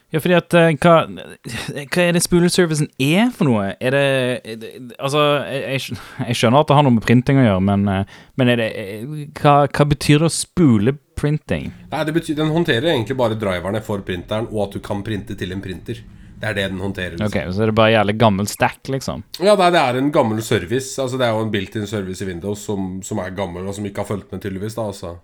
[0.10, 3.76] Ja, fordi at uh, hva, hva er det spooler-servicen er for noe?
[3.78, 4.06] Er det,
[4.42, 7.86] er det Altså, jeg, jeg skjønner at det har noe med printing å gjøre, men,
[7.86, 9.04] uh, men er det eh,
[9.38, 11.70] hva, hva betyr det å spule printing?
[11.92, 15.38] Nei, det betyr, Den håndterer egentlig bare driverne for printeren, og at du kan printe
[15.38, 16.02] til en printer.
[16.40, 17.18] Det er det den håndterer.
[17.20, 17.30] Liksom.
[17.30, 19.26] Ok, Så er det bare jævlig gammel stack, liksom?
[19.38, 20.94] Ja, det er, det er en gammel service.
[21.04, 23.86] Altså Det er jo en built-in service i Windows som, som er gammel, og som
[23.86, 24.78] ikke har fulgt med, tydeligvis.
[24.80, 25.18] da Altså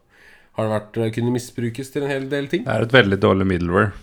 [0.59, 2.67] Har det vært, kunne misbrukes til en hel del ting.
[2.67, 3.95] Det er et veldig dårlig middleware.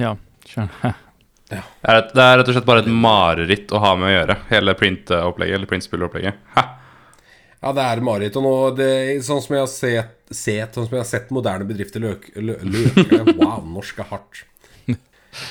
[0.00, 0.16] Ja,
[0.48, 1.00] skjønner.
[1.52, 4.36] Det er, det er rett og slett bare et mareritt å ha med å gjøre,
[4.48, 5.58] hele print-opplegget.
[5.58, 6.46] Eller printspillopplegget.
[6.56, 8.38] Ja, det er mareritt.
[8.40, 8.88] Og nå, det,
[9.26, 12.56] sånn som jeg har sett, set, Sånn som jeg har sett moderne bedrifter løk, lø,
[12.64, 14.40] løke Wow, norsk er hardt.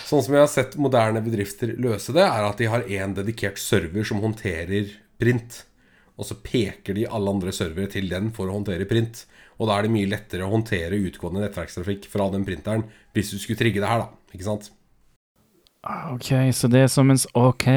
[0.10, 3.62] Sånn som jeg har sett moderne bedrifter løse det, er at de har én dedikert
[3.62, 4.90] server som håndterer
[5.22, 5.62] print.
[6.18, 9.24] Og så peker de alle andre servere til den for å håndtere print.
[9.62, 13.38] Og da er det mye lettere å håndtere utgående nettverkstrafikk fra den printeren hvis du
[13.38, 14.34] skulle trigge det her, da.
[14.34, 14.72] Ikke sant?
[15.86, 17.68] Ok, så det er som en Ok.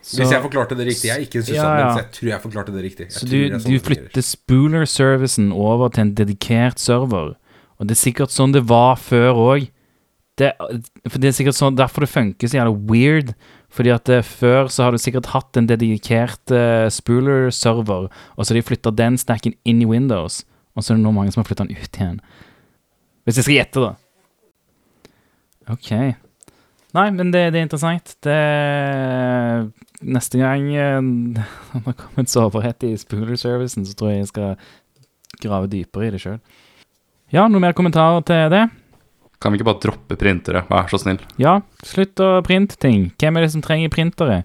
[0.00, 1.08] Så, Hvis jeg forklarte det riktig.
[1.10, 1.86] Jeg er ikke en Ja, ja.
[1.86, 3.06] men jeg tror jeg forklarte det riktig.
[3.10, 7.34] Jeg så du, sånn du flytter spooler-servicen over til en dedikert server,
[7.76, 9.66] og det er sikkert sånn det var før òg.
[10.38, 10.50] Det,
[11.10, 13.34] for det er sikkert sånn derfor det funker så jævlig weird.
[13.74, 18.52] Fordi at eh, før så har du sikkert hatt en dedikert uh, spooler-server, og så
[18.52, 20.44] har de flytta den stacken inn i Windows,
[20.74, 22.20] og så er det nå mange som har flytta den ut igjen.
[23.24, 23.94] Hvis jeg skal gjette, da.
[25.74, 25.90] Ok.
[26.94, 28.14] Nei, men det, det er interessant.
[28.22, 28.38] Det
[30.04, 31.00] Neste gang eh,
[31.34, 31.44] det
[31.86, 34.56] har kommet sårbarhet i spooler-servicen, så tror jeg jeg skal
[35.40, 36.38] grave dypere i det sjøl.
[37.32, 38.66] Ja, noe mer kommentarer til det?
[39.42, 41.18] Kan vi ikke bare droppe printere, vær så snill?
[41.40, 43.10] Ja, slutt å printe ting.
[43.20, 44.42] Hvem er det som trenger printere?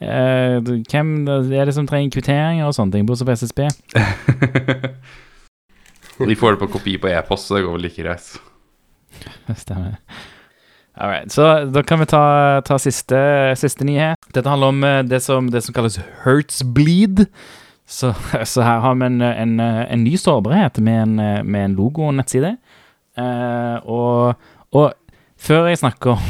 [0.00, 0.56] Eh,
[0.88, 3.66] hvem er det som trenger kvitteringer og sånne ting, bortsett fra SSB?
[6.28, 8.28] De får det på kopi på e-post, så det går vel like greit.
[9.56, 9.96] Stemmer.
[11.00, 13.16] All right, så da kan vi ta, ta siste,
[13.56, 14.20] siste nyhet.
[14.34, 17.24] Dette handler om eh, det som, det som kalles Hertzbleed.
[17.88, 18.12] Så,
[18.52, 21.14] så her har vi en, en, en ny sårbarhet med en,
[21.46, 22.56] med en logo og nettside.
[23.18, 24.34] Uh, og,
[24.76, 24.92] og
[25.40, 26.20] før jeg snakker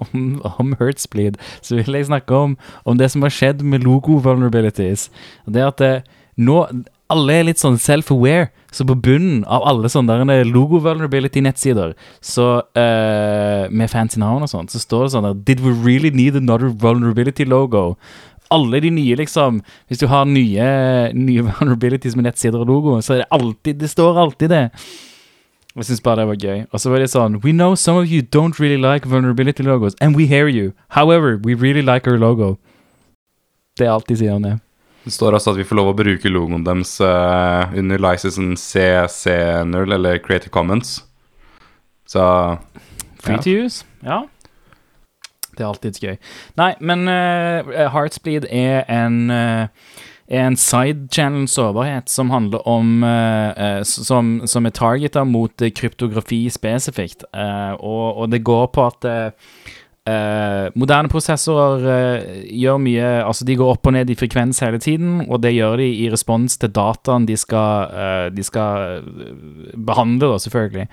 [0.00, 5.10] om, om Hertzbleed, så vil jeg snakke om, om det som har skjedd med logo-vulnerabilities.
[5.46, 5.94] Det at det,
[6.36, 6.64] nå
[7.12, 11.92] alle er litt sånn self-aware, så på bunnen av alle sånne der logo-vulnerability-nettsider,
[12.24, 16.10] så uh, med fancy navn og sånt, så står det sånn der Did we really
[16.10, 17.94] need another vulnerability logo?
[18.52, 20.66] Alle de nye, liksom Hvis du har nye,
[21.16, 24.64] nye vulnerabilities med nettsider og logo, så er det alltid Det står alltid det.
[25.74, 26.60] Jeg syns bare det var gøy.
[26.70, 29.96] Og så var det sånn We know some of you don't really like vulnerability logos,
[30.00, 30.72] and we hear you.
[30.94, 32.56] However, we really like our logo.
[33.76, 34.58] Det er alt de sier om det.
[35.04, 39.92] Det står også at vi får lov å bruke logoen deres uh, under licensen CC0,
[39.98, 41.02] eller Creative Commons.
[42.08, 42.24] Så
[43.20, 43.42] Free Ja.
[43.42, 43.84] to use.
[44.04, 44.22] Ja.
[45.54, 46.16] Det er alltids gøy.
[46.56, 49.68] Nei, men uh, Heartsbleed er en uh,
[50.28, 55.72] er en side-channel sårbarhet som handler om eh, eh, som, som er targeta mot eh,
[55.74, 57.26] kryptografi spesifikt.
[57.36, 59.66] Uh, og, og det går på at eh,
[60.10, 64.80] eh, moderne prosessorer eh, gjør mye Altså, de går opp og ned i frekvens hele
[64.82, 69.30] tiden, og det gjør de i respons til dataen de skal, eh, de skal eh,
[69.74, 70.88] behandle, da, selvfølgelig.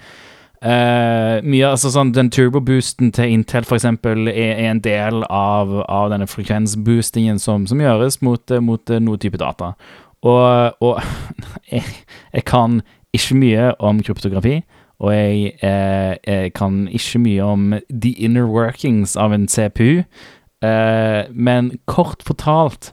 [0.62, 6.12] Eh, mye, altså sånn Den turboboosten til Intel eksempel er, er en del av, av
[6.14, 9.74] denne frekvensboostingen som, som gjøres mot, eh, mot noe type data.
[10.22, 11.02] Og, og
[11.74, 11.82] jeg,
[12.36, 12.82] jeg kan
[13.12, 14.62] ikke mye om kryptografi,
[15.02, 20.04] og jeg, eh, jeg kan ikke mye om the inner workings av en CPU.
[20.62, 22.92] Eh, men kort fortalt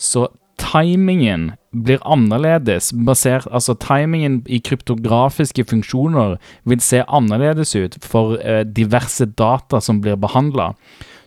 [0.00, 0.30] så
[0.60, 8.64] timingen blir annerledes basert Altså, timingen i kryptografiske funksjoner vil se annerledes ut for eh,
[8.64, 10.72] diverse data som blir behandla.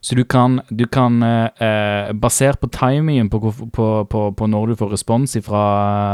[0.04, 3.40] Så du kan, du kan eh, eh, Basert på timingen på,
[3.74, 5.64] på, på, på når du får respons ifra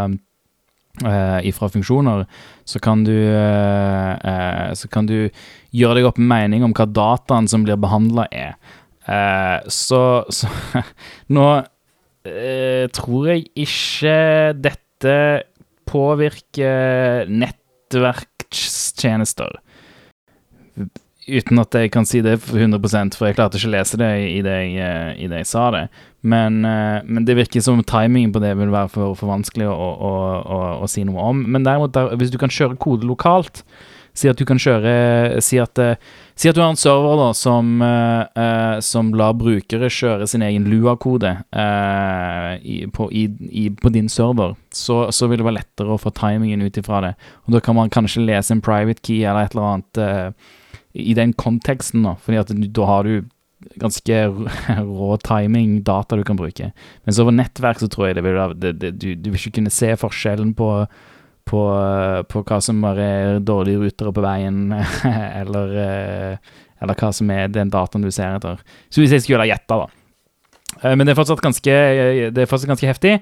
[0.06, 0.20] eh,
[1.00, 2.26] ifra funksjoner,
[2.70, 5.30] så kan du eh, eh, Så kan du
[5.72, 8.54] gjøre deg opp en mening om hva dataen som blir behandla, er.
[9.10, 10.48] Eh, så, så
[11.36, 11.48] nå
[12.28, 14.18] eh, tror jeg ikke
[14.60, 15.16] dette
[15.90, 19.52] påvirker nettverkstjenester.
[21.28, 24.10] Uten at jeg kan si det for 100 for jeg klarte ikke å lese det
[24.24, 25.84] i det jeg, eh, i det jeg sa det.
[26.22, 29.76] Men, eh, men det virker som timingen på det vil være for, for vanskelig å,
[29.76, 31.44] å, å, å si noe om.
[31.44, 33.64] Men derimot, der, hvis du kan kjøre kode lokalt
[34.18, 36.00] Si at du kan kjøre Si at, eh,
[36.36, 37.84] si at du har en server da som,
[38.84, 43.08] som lar brukere kjøre sin egen Lua-kode eh, på,
[43.80, 44.56] på din server.
[44.76, 47.14] Så, så vil det være lettere å få timingen ut ifra det.
[47.46, 50.50] Og da kan man kanskje lese en private key eller et eller annet
[50.94, 52.16] i den konteksten, da.
[52.24, 53.28] Fordi at da har du
[53.80, 54.18] ganske
[55.00, 56.72] rå timing, data du kan bruke.
[57.06, 60.56] Mens over nettverk så tror jeg det vil det, du, vil ikke kunne se forskjellen
[60.58, 60.72] på
[61.50, 61.62] på,
[62.30, 64.68] på hva som bare er dårlige rutere på veien,
[65.42, 68.62] eller, eh, eller hva som er den dataen du ser etter.
[68.94, 69.88] Så hvis jeg skulle gjette, da.
[70.84, 71.78] Eh, Men det er fortsatt ganske,
[72.36, 73.16] det er fortsatt ganske heftig.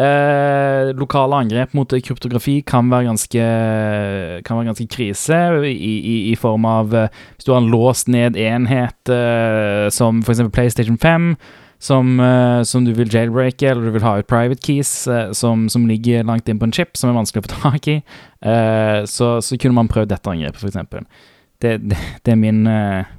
[0.00, 3.42] Eh, lokale angrep mot kryptografi kan være ganske,
[4.40, 8.08] kan være ganske krise, i, i, i form av eh, Hvis du har en låst
[8.08, 10.40] ned enhet eh, som f.eks.
[10.52, 11.34] PlayStation 5,
[11.82, 15.68] som, eh, som du vil jailbreake, eller du vil ha ut private keys eh, som,
[15.68, 17.98] som ligger langt inn på en chip, som er vanskelig å få tak i,
[18.48, 21.28] eh, så, så kunne man prøvd dette angrepet, f.eks.
[21.60, 23.10] Det, det, det er min eh,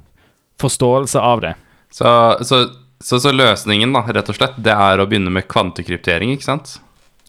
[0.60, 1.54] forståelse av det.
[1.94, 2.08] Så,
[2.42, 2.64] så,
[3.02, 6.76] så, så løsningen, da, rett og slett, det er å begynne med kvantekryptering, ikke sant?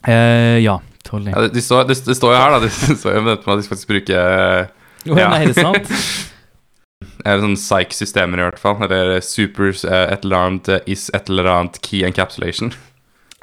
[0.07, 1.33] Eh, ja, totally.
[1.33, 2.61] Ja, det, de står, det, det står jo her, da.
[2.65, 4.71] Det står jo med at de faktisk bruker eh,
[5.09, 5.29] Å, ja.
[5.33, 5.91] Nei, er det sant?
[7.25, 8.77] Eller sånn psych-systemer, i hvert fall.
[8.85, 12.71] Eller super uh, et eller annet eh, is et eller annet key encapsulation.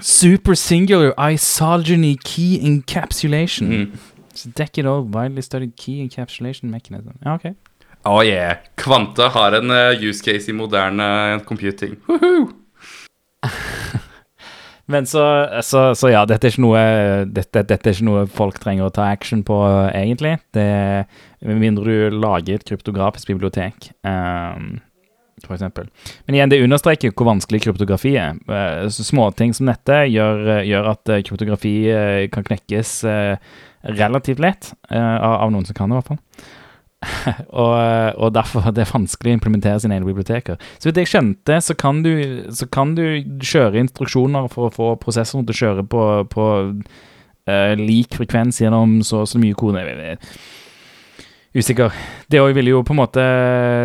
[0.02, 3.68] Super singular isogeny key encapsulation.
[3.68, 4.08] Mm.
[4.34, 4.48] So
[4.88, 7.18] old widely studied key encapsulation mechanism.
[7.24, 7.54] Ja, ok.
[8.04, 8.56] Oh yeah.
[8.80, 11.96] Kvante har en uh, use case i moderne computing.
[14.92, 16.80] Men så, så, så ja, dette er, ikke noe,
[17.30, 19.56] dette, dette er ikke noe folk trenger å ta action på,
[19.94, 20.34] egentlig.
[20.52, 20.66] Det,
[21.46, 24.80] med mindre du lager et kryptografisk bibliotek, um,
[25.46, 25.88] for eksempel.
[26.26, 28.36] Men igjen, det understreker hvor vanskelig kryptografi er.
[28.50, 33.36] Uh, småting som dette gjør, gjør at eh, kryptografi eh, kan knekkes uh,
[34.02, 36.52] relativt lett, uh, av, av noen som kan det, i hvert fall.
[37.62, 37.74] og,
[38.16, 40.60] og derfor er det vanskelig å implementere sine egne biblioteker.
[40.78, 42.12] Så vidt jeg skjønte, så kan du,
[42.54, 43.04] så kan du
[43.42, 46.48] kjøre instruksjoner for å få prosessoren til å kjøre på, på
[47.50, 49.82] uh, lik frekvens gjennom så og så mye kode.
[49.82, 50.20] Er
[51.52, 51.92] Usikker.
[52.32, 53.22] Det òg ville jo på en måte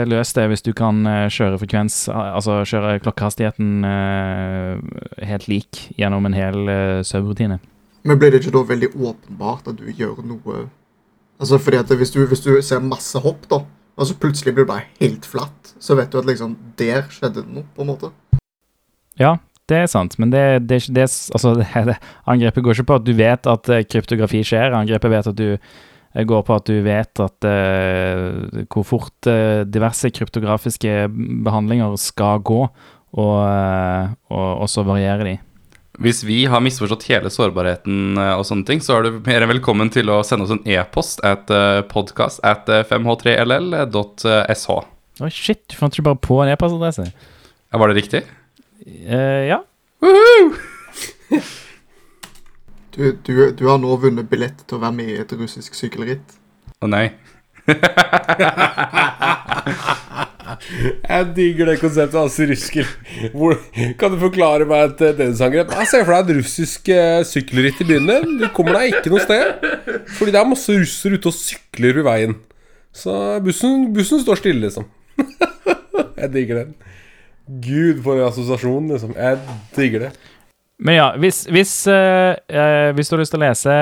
[0.07, 4.80] løst det hvis du kan eh, kjøre frekvens, altså kjøre klokkehastigheten uh,
[5.28, 7.59] helt lik gjennom en hel uh, subroutine.
[8.07, 10.61] Men blir det ikke da veldig åpenbart at du gjør noe
[11.38, 13.62] Altså fordi at hvis du, hvis du ser masse hopp, da,
[13.98, 17.44] og så plutselig blir det bare helt flatt, så vet du at liksom Der skjedde
[17.44, 18.12] det noe, på en måte.
[19.18, 19.38] Ja,
[19.70, 21.54] det er sant, men det, det det Altså,
[21.90, 24.76] det, angrepet går ikke på at du vet at eh, kryptografi skjer.
[24.78, 29.66] Angrepet vet at du eh, går på at du vet at uh, hvor fort uh,
[29.68, 31.10] diverse kryptografiske
[31.46, 32.62] behandlinger skal gå,
[33.18, 35.36] og, uh, og, og så varierer de.
[35.98, 39.50] Hvis vi har misforstått hele sårbarheten eh, og sånne ting, så er du mer enn
[39.50, 44.68] velkommen til å sende oss en e-post at uh, podcast at 5h3ll.sh.
[45.26, 47.08] Oi, shit, du fant ikke bare på en e-postadresse.
[47.10, 48.22] Ja, Var det riktig?
[48.86, 49.60] Uh, ja.
[52.98, 56.34] Du, du, du har nå vunnet billett til å være med i et russisk sykkelritt.
[56.82, 57.14] Å nei.
[60.48, 62.18] Jeg digger det konseptet.
[62.22, 62.89] Altså, rusker.
[63.34, 63.58] Hvor,
[64.00, 65.74] kan du forklare meg et DDoS-angrep?
[65.82, 68.12] Jeg ser for deg et russisk uh, sykkelritt i byen.
[68.41, 69.68] Du kommer deg ikke noe sted.
[70.18, 72.38] Fordi det er masse russere ute og sykler i veien.
[72.98, 73.14] Så
[73.45, 74.88] bussen, bussen står stille, liksom.
[76.22, 76.74] Jeg digger den.
[77.48, 79.14] Gud, for en assosiasjon, liksom.
[79.16, 80.16] Jeg digger det.
[80.78, 83.78] Men ja, hvis, hvis, eh, eh, hvis du har lyst til å lese,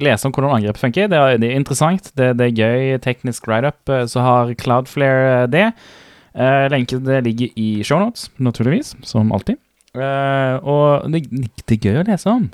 [0.00, 3.44] lese om hvordan angrep funker, det er, det er interessant, det, det er gøy teknisk
[3.50, 5.66] write-up, eh, så har Cloudflare eh, det.
[6.34, 9.60] Eh, lenken ligger i shownotes, naturligvis, som alltid.
[9.94, 11.20] Eh, og det,
[11.68, 12.46] det er gøy å lese om.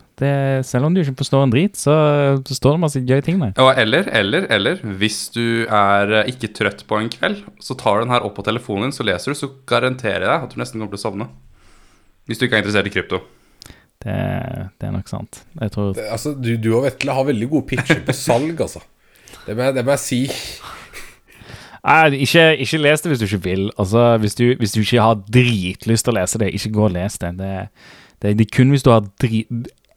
[0.67, 1.95] Selv om du ikke forstår en drit, så,
[2.43, 3.55] så står det masse gøye ting der.
[3.63, 8.09] Og eller, eller, eller, hvis du er ikke trøtt på en kveld, så tar du
[8.09, 10.61] den her opp på telefonen din, så leser du, så garanterer jeg deg at du
[10.65, 11.31] nesten kommer til å sovne.
[12.31, 13.19] Hvis du ikke er interessert i krypto.
[14.01, 14.15] Det,
[14.81, 15.43] det er nok sant.
[15.61, 18.81] Jeg tror det altså, du, du og Vetle har veldig gode pitcher på salg, altså.
[19.47, 20.21] Det må, jeg- det må jeg si.
[21.81, 23.67] Nei, ikke, ikke les det hvis du ikke vil.
[23.81, 26.95] Altså, hvis du, hvis du ikke har dritlyst til å lese det, ikke gå og
[26.97, 27.31] les det.
[27.39, 27.53] Det,
[28.23, 29.49] det, det er kun hvis du har drit,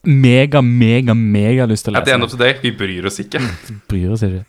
[0.07, 3.07] mega, mega, mega lyst til å lese At the end of the day, vi bryr
[3.11, 3.39] oss ikke.
[3.43, 4.43] Vi Bryr oss ikke.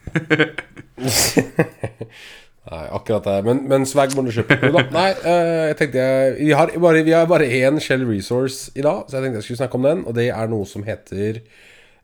[2.74, 3.36] Nei, akkurat det.
[3.46, 4.56] Men, men swag må du kjøpe.
[4.62, 4.86] Jo da.
[4.98, 8.82] Nei, eh, jeg tenkte jeg Vi har bare, vi har bare én Shell Resource i
[8.84, 10.02] dag, så jeg tenkte jeg skulle snakke om den.
[10.08, 11.44] Og det er noe som heter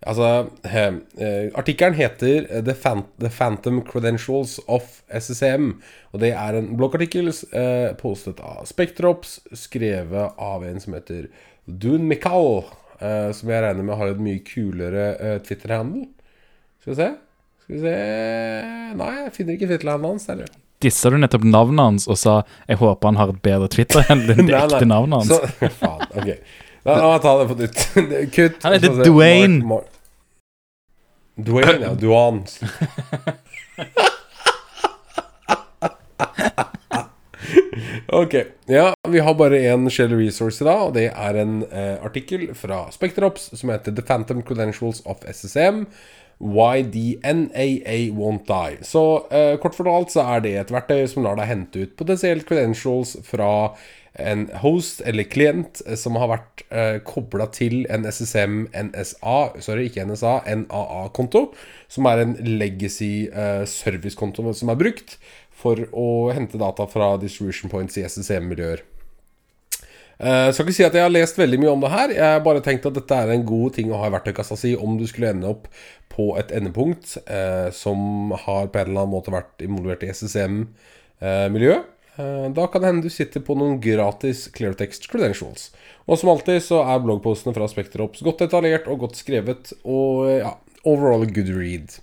[0.01, 5.75] Altså, eh, artikkelen heter The, Fan The Phantom Credentials of SSM.
[6.15, 11.29] Og det er en bloggartikkel eh, postet av Spektrops, skrevet av en som heter
[11.67, 12.65] Dun Mikal.
[13.01, 16.07] Eh, som jeg regner med har et mye kulere eh, Twitter-handle.
[16.81, 17.11] Skal vi se.
[17.71, 20.25] Skal vi se Nei, jeg finner ikke Twitter-handelen hans.
[20.33, 20.49] Eller?
[20.83, 24.25] Dissa du nettopp navnet hans og sa 'jeg håper han har et bedre Twitter enn
[24.29, 25.31] det ekte navnet hans'?
[25.31, 26.31] Så, faen, ok
[26.89, 27.81] La meg ta det på nytt.
[28.35, 28.63] Kutt.
[28.65, 29.05] Han heter.
[29.05, 29.59] Dwayne.
[29.63, 31.95] Mark- Mark- Dwayne, ja.
[31.95, 32.41] Duan.
[38.13, 38.35] Ok.
[38.67, 42.49] Ja, vi har bare én Shell Resource i dag, og det er en eh, artikkel
[42.59, 45.85] fra Spekterops som heter The Phantom Credentials of SSM.
[46.41, 48.81] Why the NAA won't die.
[48.87, 52.47] Så eh, kort fortalt så er det et verktøy som lar deg hente ut potensielt
[52.49, 53.51] credentials fra
[54.19, 59.89] en host eller klient eh, som har vært eh, kobla til en SSM NSA, sorry,
[59.91, 61.51] ikke NSA, NAA-konto,
[61.93, 65.19] som er en legacy eh, servicekonto som er brukt
[65.61, 68.83] for å hente data fra distribution points i SSM-miljøer.
[70.21, 72.13] Eh, skal ikke si at jeg har lest veldig mye om det her.
[72.13, 74.75] Jeg har bare tenkt at dette er en god ting å ha i verktøykassa si
[74.77, 75.71] om du skulle ende opp
[76.13, 81.89] på et endepunkt eh, som har på en eller annen måte vært involvert i SSM-miljøet.
[82.21, 85.71] Eh, da kan det hende du sitter på noen gratis cleartext credentials.
[86.05, 90.43] Og som alltid så er bloggpostene fra Spekterops godt detaljert og godt skrevet, og eh,
[90.43, 91.97] ja, overall good read.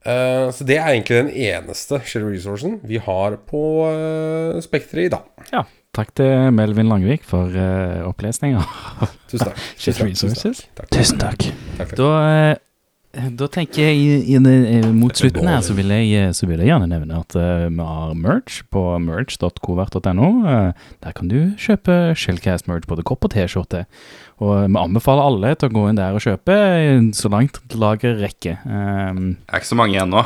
[0.00, 5.12] Eh, så det er egentlig den eneste shell resourcen vi har på uh, Spekteret i
[5.12, 5.28] dag.
[5.52, 5.66] Ja.
[5.90, 8.62] Takk til Melvin Langvik for uh, opplesninga.
[9.30, 9.56] Tusen takk.
[9.74, 10.60] Tusen takk, tusen Resources.
[10.78, 10.90] takk.
[10.94, 11.46] Tusen takk.
[11.80, 11.94] Takk.
[11.98, 12.52] Da, eh,
[13.10, 16.60] da tenker jeg i, i eh, mot slutten her, så vil jeg, eh, så vil
[16.62, 20.28] jeg gjerne nevne at uh, vi har merch på merch.covert.no.
[20.44, 23.82] Uh, der kan du kjøpe Shellcast-merch, både kopp og T-skjorte.
[24.38, 26.54] Og vi anbefaler alle til å gå inn der og kjøpe
[27.18, 28.62] så langt lageret rekker.
[28.62, 30.22] Um, Det er ikke så mange igjen nå.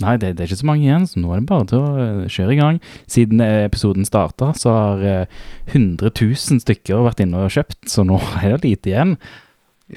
[0.00, 2.26] Nei, det, det er ikke så mange igjen, så nå er det bare til å
[2.32, 2.80] kjøre i gang.
[3.10, 5.38] Siden episoden starta, så har eh,
[5.74, 9.14] 100 000 stykker vært inne og kjøpt, så nå er det lite igjen.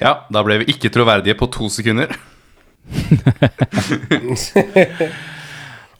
[0.00, 2.10] Ja, da ble vi ikke troverdige på to sekunder.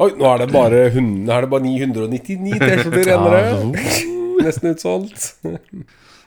[0.03, 3.25] Oi, nå er det bare, hun- nå er det bare 999 T-skjorter igjen.
[3.31, 3.85] dere.
[4.45, 5.21] Nesten utsolgt.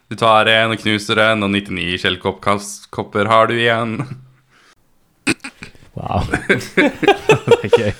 [0.07, 3.97] Du tar en og knuser en, og 99 skjellkopper har du igjen.
[5.97, 6.23] Wow.
[6.31, 7.93] det er gøy.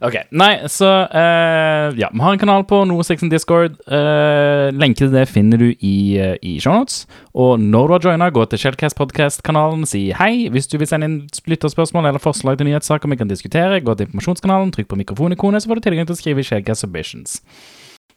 [0.00, 3.76] Ok, nei, så uh, Ja, vi har en kanal på NoSexen Discord.
[3.86, 7.04] Uh, lenke til det finner du i, uh, i shownotes.
[7.34, 10.48] Og når du har joina, gå til Shellcast Podcast-kanalen, si hei.
[10.52, 11.20] Hvis du vil sende inn
[11.50, 15.70] lytterspørsmål eller forslag til nyhetssaker vi kan diskutere, gå til informasjonskanalen, trykk på mikrofonikonet, så
[15.70, 17.40] får du tilgang til å skrive Shellcast Submissions.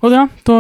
[0.03, 0.55] Og ja, da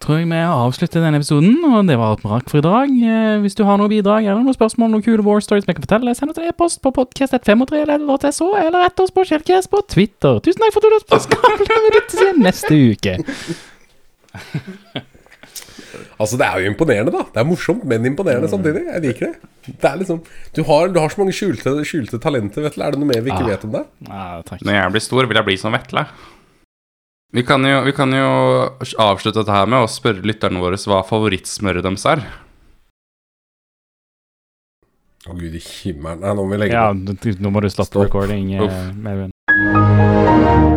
[0.00, 2.94] tror jeg vi avslutter denne episoden, og det var alt vi rakk for i dag.
[3.10, 5.84] Eh, hvis du har noe bidrag eller noen spørsmål, noen kule war stories vi kan
[5.84, 9.82] fortelle, send oss en e-post på podcast.503 eller så, eller rett oss på Kjellkes på
[9.92, 10.40] Twitter.
[10.40, 11.20] Tusen takk for at du hørte på.
[11.26, 13.18] Skal vi lyttes igjen neste uke.
[16.18, 17.20] Altså, det er jo imponerende, da.
[17.32, 18.82] Det er morsomt, men imponerende samtidig.
[18.90, 19.50] Jeg liker det.
[19.68, 20.18] Det er liksom
[20.56, 22.84] Du har, du har så mange skjulte, skjulte talenter, Vetle.
[22.88, 23.50] Er det noe mer vi ikke Ah.
[23.52, 23.86] vet om deg?
[24.10, 24.42] Ah.
[24.66, 26.04] Når jeg blir stor, vil jeg bli som Vetle.
[27.32, 28.28] Vi kan, jo, vi kan jo
[29.04, 32.22] avslutte dette her med å spørre lytterne våre hva favorittsmøret deres er.
[35.28, 36.22] Å gud i himmelen.
[36.24, 37.18] Nei, nå må vi legge Ja, på.
[37.28, 38.06] Ja, nå må du stoppe Stopp.
[38.08, 38.80] recording, eh.
[38.96, 40.67] Melvin.